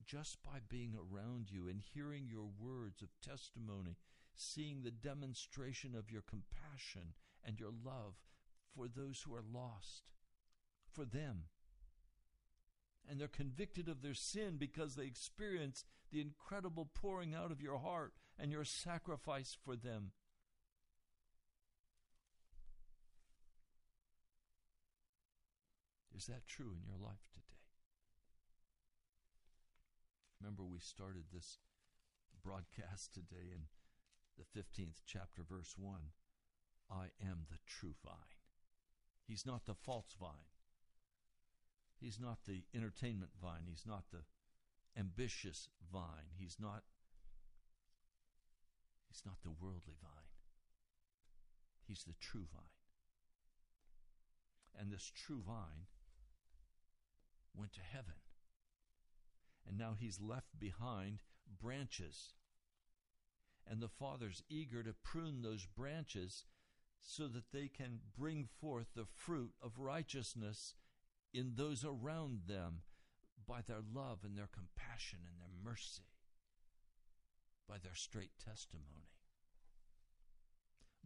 just 0.07 0.43
by 0.43 0.59
being 0.69 0.95
around 0.97 1.51
you 1.51 1.69
and 1.69 1.81
hearing 1.81 2.27
your 2.29 2.49
words 2.59 3.03
of 3.03 3.09
testimony, 3.21 3.97
seeing 4.35 4.83
the 4.83 4.91
demonstration 4.91 5.95
of 5.95 6.11
your 6.11 6.23
compassion 6.23 7.15
and 7.45 7.61
your 7.61 7.71
love 7.85 8.15
for 8.75 8.87
those 8.89 9.23
who 9.23 9.35
are 9.35 9.45
lost, 9.53 10.05
for 10.91 11.05
them. 11.05 11.45
And 13.09 13.21
they're 13.21 13.29
convicted 13.29 13.89
of 13.89 14.03
their 14.03 14.15
sin 14.15 14.57
because 14.59 14.95
they 14.95 15.05
experience 15.05 15.85
the 16.11 16.21
incredible 16.21 16.89
pouring 16.95 17.35
out 17.35 17.51
of 17.51 17.61
your 17.61 17.79
heart 17.79 18.13
and 18.39 18.51
your 18.51 18.65
sacrifice 18.65 19.57
for 19.65 19.77
them. 19.77 20.13
Is 26.17 26.27
that 26.27 26.47
true 26.47 26.73
in 26.77 26.85
your 26.87 26.99
life 26.99 27.27
today? 27.33 27.50
Remember, 30.41 30.65
we 30.65 30.79
started 30.81 31.25
this 31.33 31.59
broadcast 32.43 33.13
today 33.13 33.53
in 33.53 33.63
the 34.39 34.59
15th 34.59 35.03
chapter, 35.07 35.43
verse 35.43 35.75
1. 35.77 36.01
I 36.91 37.11
am 37.23 37.45
the 37.51 37.59
true 37.67 37.95
vine. 38.05 38.41
He's 39.27 39.47
not 39.47 39.67
the 39.67 39.75
false 39.75 40.17
vine. 40.19 40.51
He's 42.01 42.19
not 42.19 42.39
the 42.47 42.63
entertainment 42.75 43.33
vine. 43.41 43.63
He's 43.69 43.85
not 43.87 44.05
the 44.11 44.25
ambitious 44.99 45.69
vine. 45.93 46.33
He's 46.39 46.57
not 46.59 46.83
He's 49.09 49.23
not 49.27 49.43
the 49.43 49.51
worldly 49.51 49.97
vine. 50.01 50.31
He's 51.87 52.05
the 52.05 52.15
true 52.21 52.47
vine. 52.53 52.63
And 54.79 54.93
this 54.93 55.11
true 55.13 55.43
vine 55.45 55.91
went 57.55 57.73
to 57.73 57.81
heaven. 57.81 58.15
And 59.71 59.79
now 59.79 59.95
he's 59.97 60.21
left 60.21 60.59
behind 60.59 61.21
branches. 61.63 62.35
And 63.65 63.81
the 63.81 63.89
Father's 63.89 64.43
eager 64.49 64.83
to 64.83 64.93
prune 64.93 65.43
those 65.43 65.65
branches 65.65 66.45
so 67.01 67.29
that 67.29 67.53
they 67.53 67.69
can 67.69 68.01
bring 68.19 68.49
forth 68.61 68.89
the 68.97 69.07
fruit 69.07 69.53
of 69.63 69.79
righteousness 69.79 70.75
in 71.33 71.53
those 71.55 71.85
around 71.85 72.41
them 72.49 72.81
by 73.47 73.61
their 73.65 73.79
love 73.95 74.25
and 74.25 74.37
their 74.37 74.49
compassion 74.53 75.21
and 75.25 75.39
their 75.39 75.73
mercy, 75.73 76.11
by 77.69 77.77
their 77.79 77.95
straight 77.95 78.33
testimony, 78.45 79.13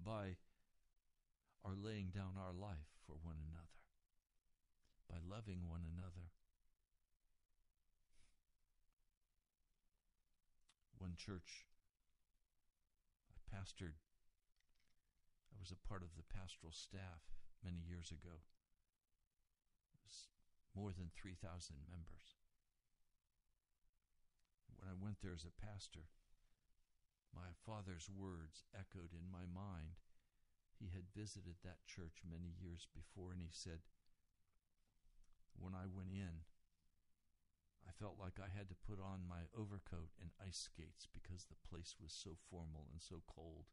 by 0.03 0.37
our 1.67 1.75
laying 1.77 2.09
down 2.09 2.33
our 2.39 2.55
life 2.55 2.89
for 3.07 3.17
one 3.23 3.37
another, 3.51 3.85
by 5.07 5.17
loving 5.37 5.69
one 5.69 5.83
another 5.85 6.31
church 11.17 11.67
I 13.31 13.39
pastored. 13.51 13.97
I 15.53 15.57
was 15.61 15.71
a 15.71 15.89
part 15.89 16.03
of 16.03 16.15
the 16.17 16.27
pastoral 16.27 16.73
staff 16.73 17.23
many 17.62 17.79
years 17.79 18.11
ago. 18.11 18.43
It 19.95 20.01
was 20.03 20.29
more 20.75 20.93
than 20.93 21.15
3,000 21.15 21.41
members. 21.89 22.37
When 24.75 24.91
I 24.91 24.99
went 24.99 25.23
there 25.23 25.33
as 25.33 25.47
a 25.47 25.61
pastor, 25.65 26.11
my 27.33 27.55
father's 27.65 28.11
words 28.11 28.67
echoed 28.75 29.15
in 29.15 29.31
my 29.31 29.47
mind 29.47 29.99
He 30.79 30.91
had 30.91 31.15
visited 31.15 31.55
that 31.62 31.87
church 31.87 32.21
many 32.27 32.51
years 32.59 32.87
before, 32.91 33.33
and 33.33 33.41
he 33.41 33.55
said, 33.55 33.87
When 35.55 35.75
I 35.75 35.87
went 35.87 36.11
in, 36.11 36.43
felt 37.99 38.18
like 38.18 38.38
I 38.42 38.51
had 38.51 38.68
to 38.68 38.84
put 38.86 38.99
on 38.99 39.28
my 39.28 39.47
overcoat 39.55 40.11
and 40.20 40.30
ice 40.42 40.68
skates 40.70 41.07
because 41.07 41.47
the 41.47 41.61
place 41.68 41.97
was 42.01 42.12
so 42.12 42.36
formal 42.51 42.90
and 42.90 43.01
so 43.01 43.22
cold. 43.26 43.70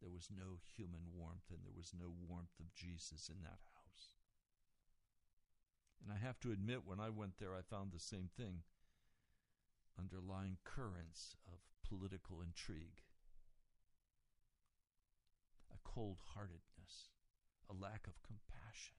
There 0.00 0.10
was 0.10 0.28
no 0.32 0.60
human 0.64 1.12
warmth, 1.12 1.52
and 1.52 1.60
there 1.60 1.76
was 1.76 1.92
no 1.92 2.08
warmth 2.08 2.56
of 2.58 2.72
Jesus 2.72 3.28
in 3.28 3.42
that 3.44 3.60
house. 3.76 4.16
And 6.00 6.08
I 6.08 6.16
have 6.16 6.40
to 6.40 6.52
admit, 6.52 6.88
when 6.88 7.00
I 7.00 7.10
went 7.10 7.36
there, 7.38 7.52
I 7.52 7.60
found 7.60 7.92
the 7.92 8.00
same 8.00 8.30
thing 8.36 8.64
underlying 9.98 10.56
currents 10.64 11.36
of 11.44 11.60
political 11.86 12.40
intrigue, 12.40 13.04
a 15.68 15.76
cold 15.84 16.16
heartedness, 16.32 17.12
a 17.68 17.74
lack 17.74 18.06
of 18.06 18.22
compassion. 18.22 18.96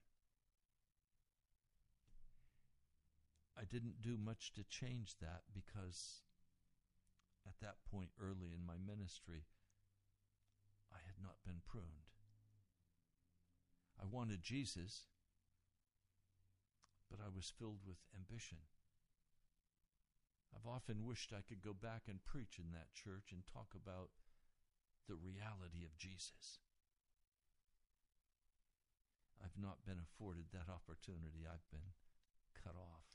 I 3.62 3.66
didn't 3.70 4.02
do 4.02 4.18
much 4.18 4.52
to 4.54 4.64
change 4.66 5.22
that 5.22 5.46
because 5.54 6.26
at 7.46 7.62
that 7.62 7.86
point 7.86 8.10
early 8.18 8.50
in 8.58 8.66
my 8.66 8.82
ministry, 8.82 9.46
I 10.90 10.98
had 11.06 11.22
not 11.22 11.46
been 11.46 11.62
pruned. 11.62 12.10
I 14.02 14.10
wanted 14.10 14.42
Jesus, 14.42 15.06
but 17.06 17.22
I 17.22 17.30
was 17.30 17.54
filled 17.54 17.86
with 17.86 18.02
ambition. 18.18 18.66
I've 20.50 20.66
often 20.66 21.06
wished 21.06 21.30
I 21.32 21.46
could 21.46 21.62
go 21.62 21.78
back 21.78 22.10
and 22.10 22.26
preach 22.26 22.58
in 22.58 22.74
that 22.74 22.98
church 22.98 23.30
and 23.30 23.46
talk 23.46 23.78
about 23.78 24.10
the 25.08 25.16
reality 25.16 25.86
of 25.86 25.98
Jesus. 26.02 26.66
I've 29.38 29.62
not 29.62 29.86
been 29.86 30.02
afforded 30.02 30.50
that 30.50 30.66
opportunity. 30.66 31.46
I've 31.46 31.70
been 31.70 31.94
cut 32.58 32.74
off. 32.74 33.11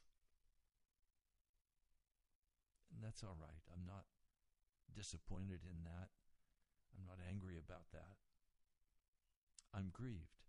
And 2.96 3.04
that's 3.04 3.20
all 3.22 3.36
right. 3.36 3.60
I'm 3.68 3.84
not 3.84 4.08
disappointed 4.96 5.60
in 5.68 5.84
that. 5.84 6.08
I'm 6.96 7.04
not 7.04 7.20
angry 7.20 7.60
about 7.60 7.92
that. 7.92 8.16
I'm 9.76 9.92
grieved. 9.92 10.48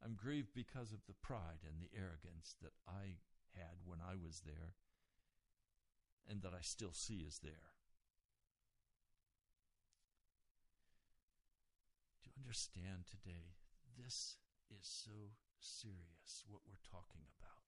I'm 0.00 0.16
grieved 0.16 0.56
because 0.56 0.92
of 0.92 1.04
the 1.06 1.20
pride 1.20 1.60
and 1.68 1.76
the 1.76 1.92
arrogance 1.92 2.56
that 2.64 2.72
I 2.88 3.20
had 3.52 3.84
when 3.84 4.00
I 4.00 4.16
was 4.16 4.40
there 4.46 4.80
and 6.28 6.40
that 6.40 6.56
I 6.56 6.62
still 6.62 6.92
see 6.92 7.20
is 7.20 7.40
there. 7.44 7.76
Do 12.24 12.30
you 12.32 12.40
understand 12.40 13.04
today? 13.04 13.60
This 13.96 14.36
is 14.72 14.88
so 14.88 15.36
serious 15.60 16.44
what 16.48 16.62
we're 16.66 16.80
talking 16.90 17.28
about. 17.36 17.63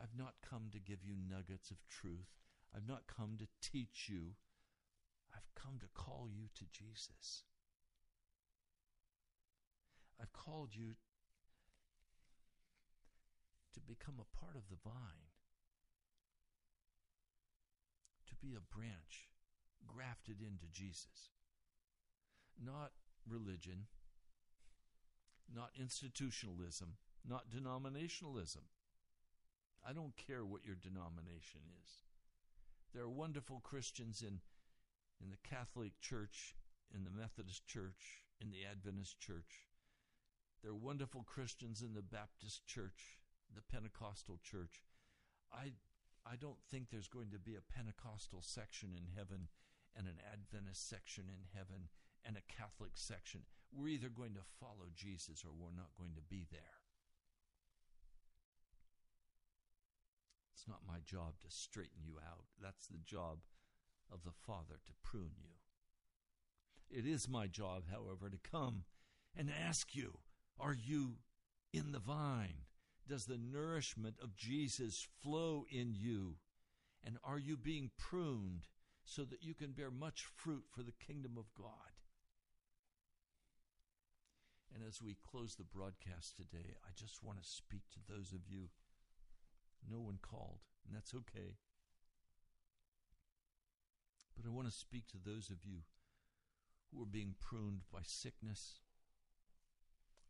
I've 0.00 0.16
not 0.16 0.34
come 0.48 0.68
to 0.72 0.78
give 0.78 1.04
you 1.04 1.14
nuggets 1.16 1.70
of 1.70 1.76
truth. 1.88 2.34
I've 2.74 2.88
not 2.88 3.06
come 3.06 3.36
to 3.38 3.46
teach 3.60 4.08
you. 4.08 4.34
I've 5.34 5.54
come 5.54 5.78
to 5.80 5.86
call 5.94 6.28
you 6.30 6.48
to 6.54 6.64
Jesus. 6.72 7.44
I've 10.20 10.32
called 10.32 10.70
you 10.72 10.94
to 13.74 13.80
become 13.80 14.16
a 14.20 14.38
part 14.38 14.56
of 14.56 14.68
the 14.70 14.76
vine, 14.82 15.30
to 18.28 18.34
be 18.36 18.54
a 18.54 18.76
branch 18.76 19.28
grafted 19.86 20.36
into 20.40 20.66
Jesus. 20.72 21.30
Not 22.62 22.92
religion, 23.28 23.86
not 25.52 25.70
institutionalism, 25.78 26.96
not 27.28 27.50
denominationalism. 27.50 28.64
I 29.86 29.92
don't 29.92 30.16
care 30.16 30.44
what 30.44 30.64
your 30.64 30.76
denomination 30.76 31.60
is. 31.84 31.90
There 32.94 33.02
are 33.02 33.10
wonderful 33.10 33.60
Christians 33.62 34.22
in, 34.22 34.40
in 35.20 35.30
the 35.30 35.48
Catholic 35.48 35.92
Church, 36.00 36.56
in 36.94 37.04
the 37.04 37.10
Methodist 37.10 37.66
Church, 37.66 38.24
in 38.40 38.50
the 38.50 38.64
Adventist 38.64 39.20
Church. 39.20 39.68
There 40.62 40.72
are 40.72 40.76
wonderful 40.76 41.22
Christians 41.22 41.82
in 41.82 41.92
the 41.92 42.02
Baptist 42.02 42.64
Church, 42.66 43.18
the 43.54 43.60
Pentecostal 43.60 44.38
Church. 44.42 44.80
I, 45.52 45.72
I 46.24 46.36
don't 46.36 46.62
think 46.70 46.88
there's 46.88 47.08
going 47.08 47.30
to 47.30 47.38
be 47.38 47.56
a 47.56 47.72
Pentecostal 47.72 48.40
section 48.40 48.96
in 48.96 49.12
heaven 49.14 49.48
and 49.94 50.06
an 50.06 50.16
Adventist 50.32 50.88
section 50.88 51.24
in 51.28 51.44
heaven 51.52 51.88
and 52.24 52.36
a 52.36 52.48
Catholic 52.48 52.92
section. 52.94 53.42
We're 53.70 53.88
either 53.88 54.08
going 54.08 54.34
to 54.34 54.52
follow 54.60 54.88
Jesus 54.94 55.44
or 55.44 55.52
we're 55.52 55.76
not 55.76 55.92
going 55.98 56.14
to 56.14 56.22
be 56.22 56.46
there. 56.50 56.83
It's 60.64 60.70
not 60.70 60.80
my 60.88 61.00
job 61.04 61.34
to 61.42 61.50
straighten 61.50 62.04
you 62.06 62.14
out. 62.26 62.44
That's 62.62 62.86
the 62.86 63.00
job 63.04 63.40
of 64.10 64.24
the 64.24 64.32
Father 64.46 64.80
to 64.86 64.92
prune 65.02 65.32
you. 65.36 65.50
It 66.90 67.06
is 67.06 67.28
my 67.28 67.48
job, 67.48 67.84
however, 67.90 68.30
to 68.30 68.50
come 68.50 68.84
and 69.36 69.50
ask 69.50 69.94
you 69.94 70.20
Are 70.58 70.72
you 70.74 71.16
in 71.74 71.92
the 71.92 71.98
vine? 71.98 72.64
Does 73.06 73.26
the 73.26 73.36
nourishment 73.36 74.16
of 74.22 74.36
Jesus 74.36 75.06
flow 75.22 75.66
in 75.70 75.92
you? 75.92 76.36
And 77.02 77.18
are 77.22 77.38
you 77.38 77.58
being 77.58 77.90
pruned 77.98 78.68
so 79.04 79.24
that 79.24 79.42
you 79.42 79.52
can 79.52 79.72
bear 79.72 79.90
much 79.90 80.24
fruit 80.34 80.64
for 80.70 80.82
the 80.82 80.92
kingdom 80.92 81.32
of 81.36 81.52
God? 81.54 81.92
And 84.74 84.82
as 84.88 85.02
we 85.02 85.18
close 85.30 85.56
the 85.56 85.64
broadcast 85.64 86.36
today, 86.36 86.76
I 86.86 86.92
just 86.96 87.22
want 87.22 87.42
to 87.42 87.46
speak 87.46 87.82
to 87.92 87.98
those 88.08 88.32
of 88.32 88.48
you 88.48 88.70
no 89.90 90.00
one 90.00 90.18
called, 90.20 90.60
and 90.86 90.94
that's 90.94 91.14
okay. 91.14 91.56
But 94.36 94.46
I 94.46 94.50
want 94.50 94.68
to 94.68 94.74
speak 94.74 95.06
to 95.08 95.18
those 95.22 95.50
of 95.50 95.64
you 95.64 95.80
who 96.92 97.02
are 97.02 97.06
being 97.06 97.34
pruned 97.40 97.82
by 97.92 98.00
sickness, 98.02 98.80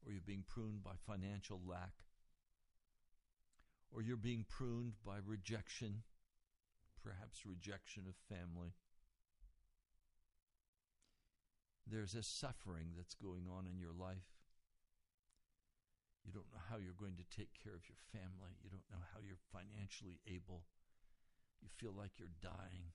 or 0.05 0.13
you're 0.13 0.21
being 0.21 0.45
pruned 0.47 0.83
by 0.83 0.93
financial 1.07 1.61
lack, 1.67 2.05
or 3.91 4.03
you're 4.03 4.17
being 4.17 4.45
pruned 4.49 4.95
by 5.05 5.17
rejection, 5.25 6.03
perhaps 7.03 7.47
rejection 7.47 8.05
of 8.09 8.15
family. 8.29 8.75
There's 11.87 12.15
a 12.15 12.23
suffering 12.23 12.89
that's 12.97 13.15
going 13.15 13.47
on 13.51 13.67
in 13.67 13.79
your 13.79 13.93
life. 13.93 14.44
How 16.75 16.81
you're 16.81 16.99
going 16.99 17.14
to 17.22 17.37
take 17.37 17.51
care 17.62 17.72
of 17.72 17.87
your 17.87 18.03
family. 18.11 18.51
You 18.61 18.68
don't 18.68 18.91
know 18.91 19.07
how 19.14 19.20
you're 19.22 19.39
financially 19.55 20.18
able. 20.27 20.64
You 21.62 21.68
feel 21.79 21.95
like 21.97 22.18
you're 22.18 22.35
dying. 22.43 22.91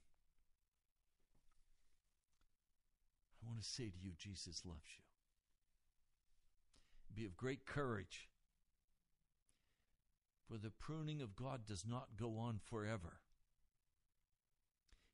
I 3.41 3.47
want 3.47 3.61
to 3.61 3.65
say 3.65 3.85
to 3.85 3.97
you, 4.03 4.11
Jesus 4.17 4.63
loves 4.65 4.83
you. 4.97 5.05
Be 7.15 7.25
of 7.25 7.37
great 7.37 7.65
courage. 7.65 8.27
For 10.49 10.57
the 10.57 10.71
pruning 10.71 11.21
of 11.21 11.37
God 11.37 11.65
does 11.65 11.85
not 11.87 12.17
go 12.19 12.37
on 12.37 12.59
forever. 12.69 13.21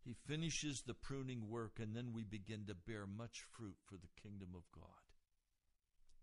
He 0.04 0.16
finishes 0.26 0.82
the 0.82 0.96
pruning 0.96 1.50
work, 1.52 1.74
and 1.80 1.96
then 1.96 2.14
we 2.16 2.24
begin 2.24 2.66
to 2.66 2.74
bear 2.74 3.06
much 3.06 3.44
fruit 3.56 3.78
for 3.86 3.98
the 3.98 4.10
kingdom 4.24 4.56
of 4.56 4.64
God. 4.74 5.06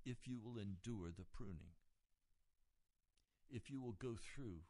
If 0.05 0.27
you 0.27 0.41
will 0.43 0.59
endure 0.59 1.13
the 1.17 1.27
pruning 1.33 1.71
if 3.53 3.71
you 3.71 3.81
will 3.81 3.97
go 4.01 4.17
through 4.17 4.61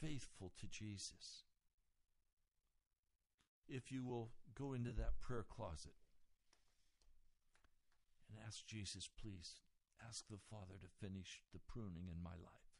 faithful 0.00 0.52
to 0.60 0.66
Jesus. 0.66 1.44
If 3.68 3.90
you 3.90 4.04
will 4.04 4.30
go 4.56 4.72
into 4.72 4.92
that 4.92 5.20
prayer 5.20 5.44
closet 5.48 5.98
and 8.28 8.38
ask 8.46 8.64
Jesus, 8.66 9.08
please, 9.20 9.56
ask 10.06 10.24
the 10.28 10.38
Father 10.50 10.78
to 10.80 11.06
finish 11.06 11.42
the 11.52 11.58
pruning 11.58 12.06
in 12.08 12.22
my 12.22 12.30
life. 12.30 12.70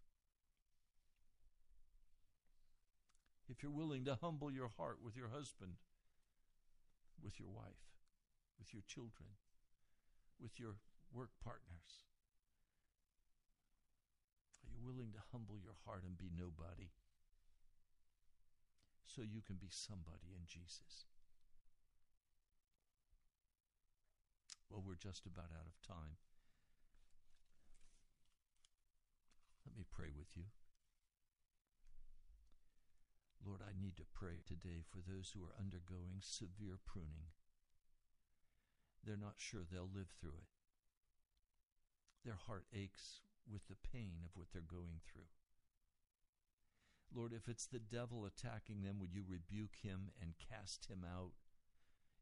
If 3.49 3.63
you're 3.63 3.73
willing 3.73 4.05
to 4.05 4.19
humble 4.21 4.51
your 4.51 4.71
heart 4.77 4.99
with 5.03 5.17
your 5.17 5.29
husband, 5.29 5.75
with 7.23 7.41
your 7.41 7.49
wife, 7.49 7.95
with 8.59 8.73
your 8.73 8.83
children, 8.87 9.31
with 10.41 10.59
your 10.59 10.77
work 11.13 11.31
partners, 11.43 12.07
willing 14.87 15.11
to 15.11 15.29
humble 15.35 15.59
your 15.59 15.75
heart 15.85 16.07
and 16.07 16.15
be 16.17 16.31
nobody 16.31 16.95
so 19.05 19.23
you 19.23 19.43
can 19.43 19.57
be 19.57 19.67
somebody 19.71 20.31
in 20.39 20.47
Jesus. 20.47 21.11
Well, 24.71 24.83
we're 24.87 24.95
just 25.01 25.27
about 25.27 25.51
out 25.51 25.67
of 25.67 25.79
time. 25.83 26.19
Let 29.67 29.75
me 29.77 29.85
pray 29.91 30.15
with 30.17 30.37
you. 30.37 30.45
Lord, 33.45 33.63
I 33.63 33.79
need 33.79 33.97
to 33.99 34.13
pray 34.13 34.43
today 34.47 34.83
for 34.83 34.99
those 35.03 35.31
who 35.31 35.43
are 35.47 35.55
undergoing 35.59 36.19
severe 36.21 36.79
pruning. 36.85 37.31
they're 39.07 39.17
not 39.17 39.39
sure 39.39 39.63
they'll 39.63 39.89
live 39.95 40.11
through 40.19 40.35
it. 40.35 40.51
Their 42.25 42.35
heart 42.35 42.67
aches 42.75 43.21
with 43.51 43.67
the 43.69 43.89
pain 43.93 44.21
of 44.25 44.31
what 44.35 44.49
they're 44.53 44.63
going 44.63 45.01
through. 45.05 45.31
Lord, 47.15 47.33
if 47.33 47.49
it's 47.49 47.67
the 47.67 47.79
devil 47.79 48.27
attacking 48.27 48.83
them, 48.83 48.99
would 48.99 49.15
you 49.15 49.23
rebuke 49.27 49.77
him 49.83 50.11
and 50.21 50.35
cast 50.39 50.87
him 50.87 51.05
out? 51.05 51.33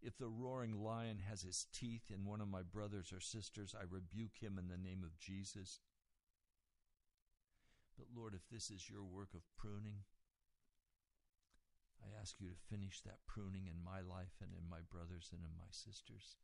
If 0.03 0.19
the 0.19 0.29
roaring 0.29 0.83
lion 0.83 1.19
has 1.29 1.43
his 1.43 1.67
teeth 1.73 2.11
in 2.13 2.27
one 2.27 2.43
of 2.43 2.49
my 2.49 2.63
brothers 2.63 3.11
or 3.13 3.21
sisters, 3.21 3.75
I 3.75 3.85
rebuke 3.89 4.43
him 4.43 4.59
in 4.59 4.69
the 4.69 4.77
name 4.77 5.03
of 5.03 5.19
Jesus. 5.19 5.81
But 7.97 8.09
Lord, 8.15 8.35
if 8.35 8.47
this 8.51 8.71
is 8.71 8.91
your 8.91 9.03
work 9.03 9.33
of 9.35 9.41
pruning, 9.57 10.05
I 12.03 12.21
ask 12.21 12.37
you 12.39 12.49
to 12.49 12.77
finish 12.77 13.01
that 13.01 13.25
pruning 13.27 13.67
in 13.67 13.83
my 13.83 14.01
life 14.03 14.37
and 14.43 14.53
in 14.53 14.69
my 14.69 14.81
brothers 14.91 15.31
and 15.33 15.41
in 15.41 15.57
my 15.57 15.71
sisters. 15.71 16.37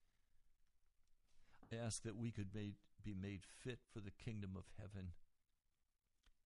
I 1.71 1.77
ask 1.77 2.03
that 2.03 2.17
we 2.17 2.31
could 2.31 2.55
made, 2.55 2.75
be 3.03 3.15
made 3.15 3.43
fit 3.63 3.81
for 3.93 4.01
the 4.01 4.11
kingdom 4.11 4.51
of 4.57 4.65
heaven 4.79 5.13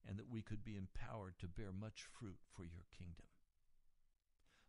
and 0.08 0.18
that 0.18 0.30
we 0.30 0.42
could 0.42 0.64
be 0.64 0.76
empowered 0.76 1.34
to 1.38 1.48
bear 1.48 1.72
much 1.72 2.04
fruit 2.18 2.38
for 2.54 2.62
your 2.62 2.84
kingdom. 2.96 3.26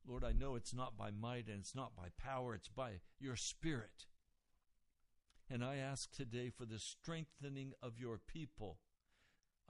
Lord, 0.07 0.23
I 0.23 0.31
know 0.31 0.55
it's 0.55 0.73
not 0.73 0.97
by 0.97 1.11
might 1.11 1.47
and 1.47 1.59
it's 1.59 1.75
not 1.75 1.95
by 1.95 2.07
power, 2.17 2.53
it's 2.53 2.69
by 2.69 2.99
your 3.19 3.35
Spirit. 3.35 4.05
And 5.49 5.63
I 5.63 5.77
ask 5.77 6.11
today 6.11 6.49
for 6.49 6.65
the 6.65 6.79
strengthening 6.79 7.73
of 7.81 7.99
your 7.99 8.19
people. 8.19 8.79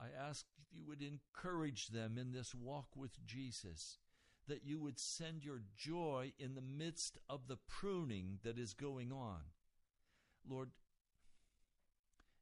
I 0.00 0.06
ask 0.18 0.44
you 0.70 0.84
would 0.86 1.02
encourage 1.02 1.88
them 1.88 2.18
in 2.18 2.32
this 2.32 2.54
walk 2.54 2.88
with 2.94 3.24
Jesus, 3.24 3.98
that 4.46 4.64
you 4.64 4.78
would 4.78 4.98
send 4.98 5.42
your 5.42 5.62
joy 5.76 6.32
in 6.38 6.54
the 6.54 6.60
midst 6.60 7.18
of 7.28 7.48
the 7.48 7.58
pruning 7.68 8.38
that 8.44 8.58
is 8.58 8.74
going 8.74 9.10
on. 9.10 9.40
Lord, 10.48 10.70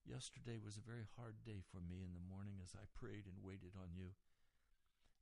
yesterday 0.05 0.61
was 0.61 0.77
a 0.77 0.85
very 0.85 1.09
hard 1.17 1.41
day 1.49 1.65
for 1.73 1.81
me 1.81 2.05
in 2.05 2.13
the 2.13 2.29
morning 2.29 2.61
as 2.61 2.77
I 2.77 2.85
prayed 2.93 3.25
and 3.25 3.41
waited 3.41 3.73
on 3.73 3.97
you. 3.97 4.13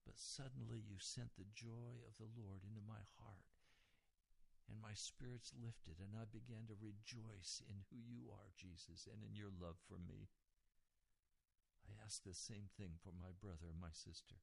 But 0.02 0.18
suddenly 0.18 0.82
you 0.82 0.98
sent 0.98 1.38
the 1.38 1.46
joy 1.54 2.02
of 2.10 2.18
the 2.18 2.30
Lord 2.34 2.66
into 2.66 2.82
my 2.82 2.98
heart, 3.22 3.46
and 4.66 4.82
my 4.82 4.98
spirits 4.98 5.54
lifted, 5.54 6.02
and 6.02 6.18
I 6.18 6.26
began 6.26 6.66
to 6.66 6.82
rejoice 6.82 7.62
in 7.70 7.86
who 7.86 8.02
you 8.02 8.34
are, 8.34 8.50
Jesus, 8.58 9.06
and 9.06 9.22
in 9.22 9.38
your 9.38 9.54
love 9.54 9.78
for 9.86 10.02
me. 10.02 10.26
I 11.86 11.94
ask 12.02 12.26
the 12.26 12.34
same 12.34 12.66
thing 12.74 12.98
for 12.98 13.14
my 13.14 13.30
brother 13.38 13.70
and 13.70 13.78
my 13.78 13.94
sister. 13.94 14.42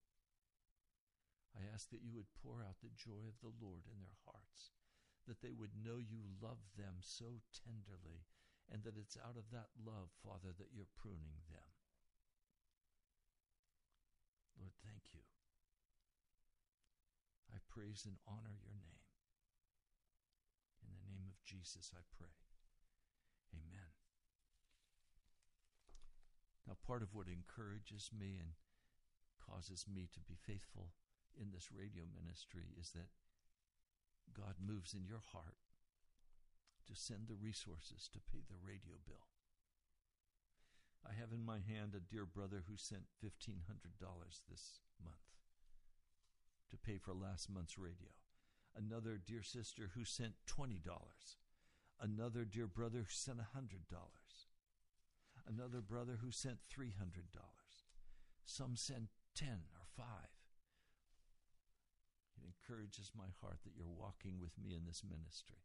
I 1.51 1.67
ask 1.67 1.91
that 1.91 2.03
you 2.03 2.15
would 2.15 2.31
pour 2.39 2.63
out 2.63 2.79
the 2.79 2.95
joy 2.95 3.27
of 3.27 3.43
the 3.43 3.51
Lord 3.59 3.83
in 3.91 3.99
their 3.99 4.19
hearts, 4.23 4.71
that 5.27 5.43
they 5.43 5.51
would 5.51 5.75
know 5.75 5.99
you 5.99 6.23
love 6.39 6.63
them 6.79 7.03
so 7.03 7.43
tenderly 7.51 8.23
and 8.69 8.85
that 8.85 8.97
it's 8.97 9.17
out 9.17 9.37
of 9.37 9.49
that 9.49 9.73
love, 9.81 10.13
Father, 10.21 10.53
that 10.57 10.69
you're 10.73 10.89
pruning 10.93 11.41
them. 11.49 11.69
Lord, 14.57 14.75
thank 14.85 15.09
you. 15.13 15.25
I 17.49 17.57
praise 17.65 18.05
and 18.05 18.21
honor 18.29 18.53
your 18.61 18.77
name. 18.77 19.07
In 20.85 20.93
the 20.93 21.09
name 21.09 21.25
of 21.25 21.41
Jesus, 21.41 21.89
I 21.95 22.05
pray. 22.13 22.35
Amen. 23.55 23.89
Now, 26.67 26.77
part 26.85 27.01
of 27.01 27.15
what 27.17 27.25
encourages 27.25 28.13
me 28.13 28.37
and 28.37 28.53
causes 29.41 29.89
me 29.89 30.05
to 30.13 30.21
be 30.21 30.37
faithful 30.37 30.93
in 31.33 31.49
this 31.49 31.73
radio 31.73 32.05
ministry 32.05 32.75
is 32.77 32.93
that 32.93 33.09
God 34.29 34.61
moves 34.61 34.93
in 34.93 35.07
your 35.07 35.23
heart 35.33 35.68
to 36.89 36.97
send 36.97 37.29
the 37.29 37.37
resources 37.37 38.09
to 38.11 38.19
pay 38.19 38.41
the 38.49 38.57
radio 38.65 38.97
bill. 39.05 39.29
I 41.05 41.13
have 41.13 41.31
in 41.31 41.45
my 41.45 41.61
hand 41.61 41.93
a 41.93 42.01
dear 42.01 42.25
brother 42.25 42.65
who 42.67 42.75
sent 42.75 43.03
$1,500 43.23 43.61
this 44.49 44.81
month 45.01 45.29
to 46.71 46.77
pay 46.77 46.97
for 46.97 47.13
last 47.13 47.49
month's 47.49 47.77
radio. 47.77 48.09
Another 48.75 49.21
dear 49.21 49.43
sister 49.43 49.91
who 49.93 50.03
sent 50.03 50.33
$20. 50.49 50.81
Another 52.01 52.45
dear 52.45 52.67
brother 52.67 52.99
who 52.99 53.09
sent 53.09 53.37
$100. 53.37 53.45
Another 55.47 55.81
brother 55.81 56.17
who 56.21 56.31
sent 56.31 56.57
$300. 56.69 56.93
Some 58.45 58.75
sent 58.75 59.09
10 59.35 59.47
or 59.47 59.85
5. 59.95 60.05
It 62.37 62.45
encourages 62.45 63.11
my 63.17 63.29
heart 63.41 63.59
that 63.63 63.73
you're 63.75 63.87
walking 63.87 64.39
with 64.39 64.57
me 64.57 64.75
in 64.75 64.85
this 64.85 65.03
ministry. 65.03 65.63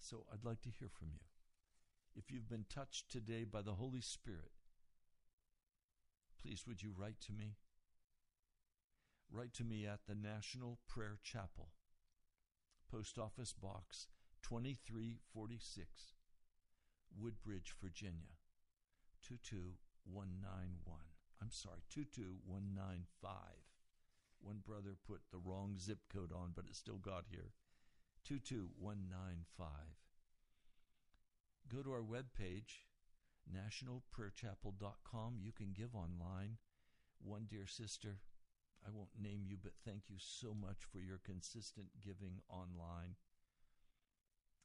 So 0.00 0.24
I'd 0.32 0.44
like 0.44 0.62
to 0.62 0.70
hear 0.70 0.88
from 0.88 1.08
you. 1.12 1.20
If 2.16 2.30
you've 2.32 2.48
been 2.48 2.64
touched 2.68 3.10
today 3.10 3.44
by 3.44 3.62
the 3.62 3.74
Holy 3.74 4.00
Spirit, 4.00 4.50
please 6.40 6.64
would 6.66 6.82
you 6.82 6.92
write 6.96 7.20
to 7.26 7.32
me? 7.32 7.56
Write 9.30 9.52
to 9.54 9.64
me 9.64 9.86
at 9.86 10.00
the 10.08 10.14
National 10.14 10.78
Prayer 10.88 11.18
Chapel, 11.22 11.68
Post 12.90 13.18
Office 13.18 13.52
Box 13.52 14.08
2346, 14.42 16.14
Woodbridge, 17.16 17.74
Virginia 17.80 18.34
22191. 19.22 20.98
I'm 21.40 21.50
sorry, 21.50 21.84
22195. 21.90 23.32
One 24.40 24.62
brother 24.66 24.96
put 25.06 25.20
the 25.30 25.38
wrong 25.38 25.76
zip 25.78 26.00
code 26.12 26.32
on, 26.32 26.52
but 26.56 26.64
it 26.64 26.74
still 26.74 26.98
got 26.98 27.26
here. 27.30 27.52
22195. 28.24 29.68
Go 31.72 31.82
to 31.82 31.92
our 31.92 32.02
webpage, 32.02 32.82
nationalprayerchapel.com. 33.48 35.38
You 35.40 35.52
can 35.52 35.72
give 35.72 35.94
online. 35.94 36.58
One 37.22 37.46
dear 37.48 37.66
sister, 37.66 38.20
I 38.84 38.90
won't 38.90 39.20
name 39.20 39.44
you, 39.46 39.56
but 39.62 39.72
thank 39.84 40.08
you 40.08 40.16
so 40.18 40.54
much 40.54 40.78
for 40.90 40.98
your 40.98 41.20
consistent 41.24 41.88
giving 42.00 42.40
online. 42.48 43.16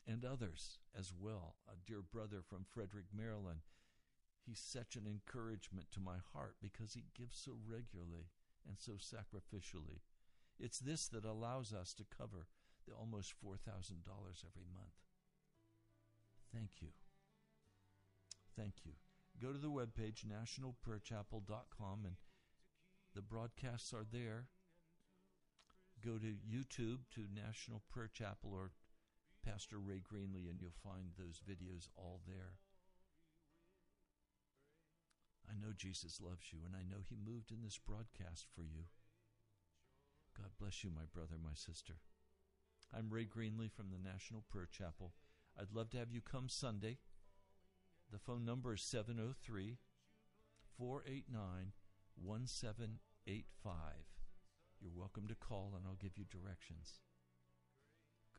And 0.08 0.24
others 0.24 0.80
as 0.98 1.12
well. 1.18 1.56
A 1.68 1.76
dear 1.86 2.02
brother 2.02 2.42
from 2.48 2.66
Frederick, 2.70 3.06
Maryland. 3.16 3.62
He's 4.46 4.60
such 4.60 4.96
an 4.96 5.08
encouragement 5.08 5.92
to 5.92 6.00
my 6.00 6.18
heart 6.34 6.56
because 6.62 6.94
he 6.94 7.06
gives 7.18 7.38
so 7.38 7.58
regularly 7.68 8.30
and 8.68 8.78
so 8.78 8.94
sacrificially. 8.94 10.02
It's 10.60 10.80
this 10.80 11.08
that 11.08 11.26
allows 11.26 11.74
us 11.74 11.94
to 11.96 12.06
cover 12.06 12.48
almost 12.94 13.34
$4,000 13.44 13.58
every 14.46 14.68
month. 14.74 15.00
Thank 16.54 16.82
you. 16.82 16.90
Thank 18.56 18.86
you. 18.86 18.94
Go 19.42 19.52
to 19.52 19.60
the 19.60 19.72
webpage, 19.72 20.24
nationalprayerchapel.com, 20.24 22.06
and 22.06 22.16
the 23.14 23.22
broadcasts 23.22 23.94
are 23.94 24.06
there. 24.10 24.48
Go 26.04 26.18
to 26.18 26.36
YouTube 26.48 27.08
to 27.16 27.28
National 27.34 27.82
Prayer 27.90 28.10
Chapel 28.14 28.52
or 28.54 28.72
Pastor 29.46 29.78
Ray 29.78 30.02
Greenley, 30.02 30.50
and 30.50 30.60
you'll 30.62 30.84
find 30.84 31.12
those 31.18 31.42
videos 31.44 31.88
all 31.98 32.22
there. 32.28 32.60
I 35.50 35.54
know 35.54 35.74
Jesus 35.76 36.20
loves 36.22 36.52
you, 36.52 36.60
and 36.66 36.76
I 36.76 36.84
know 36.84 37.04
He 37.08 37.16
moved 37.16 37.52
in 37.52 37.62
this 37.62 37.78
broadcast 37.78 38.48
for 38.56 38.62
you. 38.62 38.88
God 40.36 40.52
bless 40.60 40.84
you, 40.84 40.90
my 40.90 41.06
brother, 41.14 41.36
my 41.42 41.54
sister. 41.54 41.96
I'm 42.94 43.10
Ray 43.10 43.26
Greenley 43.26 43.70
from 43.72 43.88
the 43.92 43.98
National 43.98 44.44
Prayer 44.50 44.68
Chapel. 44.72 45.14
I'd 45.60 45.74
love 45.74 45.90
to 45.92 45.98
have 45.98 46.12
you 46.12 46.22
come 46.22 46.50
Sunday. 46.50 46.98
The 48.12 48.20
phone 48.20 48.46
number 48.46 48.74
is 48.74 48.82
703 48.82 49.78
489 50.78 51.74
1785. 52.16 53.74
You're 54.82 54.92
welcome 54.96 55.28
to 55.28 55.36
call 55.36 55.74
and 55.76 55.86
I'll 55.86 55.96
give 55.96 56.18
you 56.18 56.26
directions. 56.26 57.00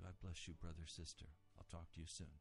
God 0.01 0.14
bless 0.22 0.47
you, 0.47 0.55
brother, 0.55 0.86
sister. 0.86 1.26
I'll 1.59 1.66
talk 1.70 1.90
to 1.92 2.01
you 2.01 2.07
soon. 2.07 2.40